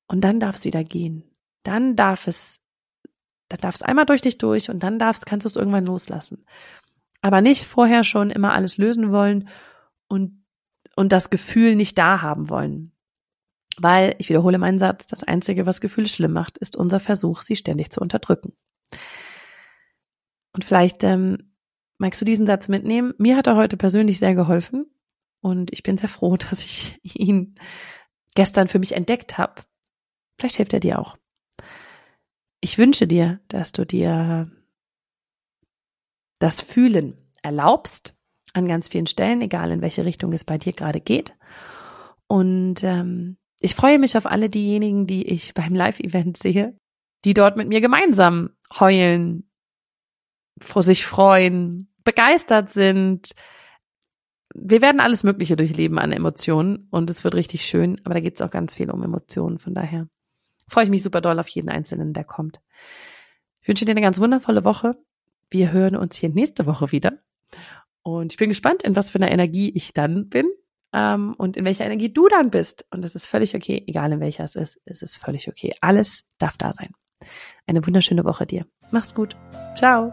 und 0.09 0.23
dann 0.23 0.41
darf 0.41 0.57
es 0.57 0.65
wieder 0.65 0.83
gehen. 0.85 1.25
Dann 1.63 1.97
darf 1.97 2.27
es, 2.27 2.61
dann 3.49 3.61
darf 3.61 3.77
es 3.77 3.83
einmal 3.83 4.07
durch 4.07 4.23
dich 4.23 4.39
durch 4.39 4.71
und 4.71 4.83
dann 4.83 4.99
darfst, 4.99 5.27
kannst 5.27 5.45
du 5.45 5.49
es 5.49 5.57
irgendwann 5.57 5.87
loslassen. 5.87 6.45
Aber 7.21 7.41
nicht 7.41 7.65
vorher 7.65 8.05
schon 8.05 8.31
immer 8.31 8.53
alles 8.53 8.79
lösen 8.79 9.13
wollen 9.13 9.49
und, 10.09 10.45
und 10.95 11.13
das 11.13 11.31
Gefühl 11.31 11.77
nicht 11.77 11.99
da 11.99 12.23
haben 12.23 12.51
wollen. 12.51 12.93
Weil, 13.79 14.15
ich 14.19 14.29
wiederhole 14.29 14.59
meinen 14.59 14.79
Satz, 14.79 15.07
das 15.07 15.23
Einzige, 15.23 15.67
was 15.67 15.81
Gefühle 15.81 16.09
schlimm 16.09 16.33
macht, 16.33 16.59
ist 16.59 16.77
unser 16.77 16.99
Versuch, 16.99 17.43
sie 17.43 17.57
ständig 17.57 17.91
zu 17.91 18.01
unterdrücken. 18.01 18.57
Und 20.53 20.65
vielleicht 20.65 21.05
ähm, 21.05 21.46
Magst 21.99 22.21
du 22.21 22.25
diesen 22.25 22.47
Satz 22.47 22.69
mitnehmen? 22.69 23.15
Mir 23.19 23.37
hat 23.37 23.47
er 23.47 23.57
heute 23.57 23.77
persönlich 23.77 24.19
sehr 24.19 24.35
geholfen 24.35 24.87
und 25.41 25.73
ich 25.73 25.83
bin 25.83 25.97
sehr 25.97 26.09
froh, 26.09 26.37
dass 26.51 26.65
ich 26.65 26.99
ihn 27.03 27.55
gestern 28.35 28.69
für 28.69 28.79
mich 28.79 28.93
entdeckt 28.93 29.39
habe. 29.39 29.63
Vielleicht 30.39 30.57
hilft 30.57 30.75
er 30.75 30.81
dir 30.81 30.99
auch. 30.99 31.17
ich 32.61 32.79
wünsche 32.79 33.07
dir, 33.07 33.41
dass 33.49 33.73
du 33.73 33.87
dir 33.87 34.51
das 36.39 36.61
Fühlen 36.61 37.17
erlaubst 37.43 38.19
an 38.53 38.67
ganz 38.67 38.89
vielen 38.89 39.07
Stellen, 39.07 39.41
egal 39.41 39.71
in 39.71 39.83
welche 39.83 40.05
Richtung 40.05 40.33
es 40.33 40.45
bei 40.45 40.59
dir 40.59 40.73
gerade 40.73 41.01
geht. 41.01 41.35
Und 42.27 42.83
ähm, 42.83 43.37
ich 43.61 43.75
freue 43.75 43.99
mich 43.99 44.17
auf 44.17 44.27
alle 44.27 44.51
diejenigen, 44.51 45.07
die 45.07 45.27
ich 45.27 45.55
beim 45.55 45.75
Live-Event 45.75 46.37
sehe, 46.37 46.77
die 47.25 47.35
dort 47.35 47.57
mit 47.57 47.69
mir 47.69 47.81
gemeinsam 47.81 48.51
heulen, 48.79 49.46
vor 50.61 50.83
sich 50.83 51.05
freuen, 51.05 51.89
begeistert 52.05 52.73
sind. 52.73 53.35
Wir 54.55 54.81
werden 54.81 55.01
alles 55.01 55.23
Mögliche 55.23 55.57
durchleben 55.57 55.99
an 55.99 56.13
Emotionen 56.13 56.89
und 56.91 57.11
es 57.11 57.25
wird 57.25 57.35
richtig 57.35 57.67
schön, 57.67 58.01
aber 58.05 58.15
da 58.15 58.21
geht 58.21 58.37
es 58.37 58.43
auch 58.43 58.51
ganz 58.51 58.75
viel 58.75 58.91
um 58.91 59.03
Emotionen. 59.03 59.59
Von 59.59 59.75
daher 59.75 60.09
freue 60.69 60.85
ich 60.85 60.91
mich 60.91 61.03
super 61.03 61.21
doll 61.21 61.39
auf 61.39 61.49
jeden 61.49 61.69
Einzelnen, 61.69 62.13
der 62.13 62.25
kommt. 62.25 62.61
Ich 63.61 63.69
wünsche 63.69 63.85
dir 63.85 63.93
eine 63.93 64.01
ganz 64.01 64.19
wundervolle 64.19 64.65
Woche. 64.65 64.97
Wir 65.51 65.73
hören 65.73 65.97
uns 65.97 66.17
hier 66.17 66.29
nächste 66.29 66.67
Woche 66.67 66.93
wieder. 66.93 67.19
Und 68.03 68.33
ich 68.33 68.39
bin 68.39 68.49
gespannt, 68.49 68.83
in 68.85 68.97
was 68.97 69.11
für 69.11 69.19
einer 69.19 69.31
Energie 69.31 69.71
ich 69.75 69.93
dann 69.93 70.29
bin 70.29 70.47
ähm, 70.93 71.35
und 71.37 71.57
in 71.57 71.65
welcher 71.65 71.85
Energie 71.85 72.13
du 72.13 72.29
dann 72.29 72.51
bist. 72.51 72.87
Und 72.91 73.05
es 73.05 73.15
ist 73.15 73.27
völlig 73.27 73.55
okay, 73.55 73.83
egal 73.87 74.13
in 74.13 74.21
welcher 74.21 74.45
es 74.45 74.55
ist, 74.55 74.81
es 74.85 75.03
ist 75.03 75.17
völlig 75.17 75.49
okay. 75.49 75.75
Alles 75.81 76.25
darf 76.39 76.57
da 76.57 76.73
sein. 76.73 76.93
Eine 77.67 77.85
wunderschöne 77.85 78.25
Woche 78.25 78.47
dir. 78.47 78.67
Mach's 78.91 79.15
gut. 79.15 79.37
Ciao. 79.75 80.13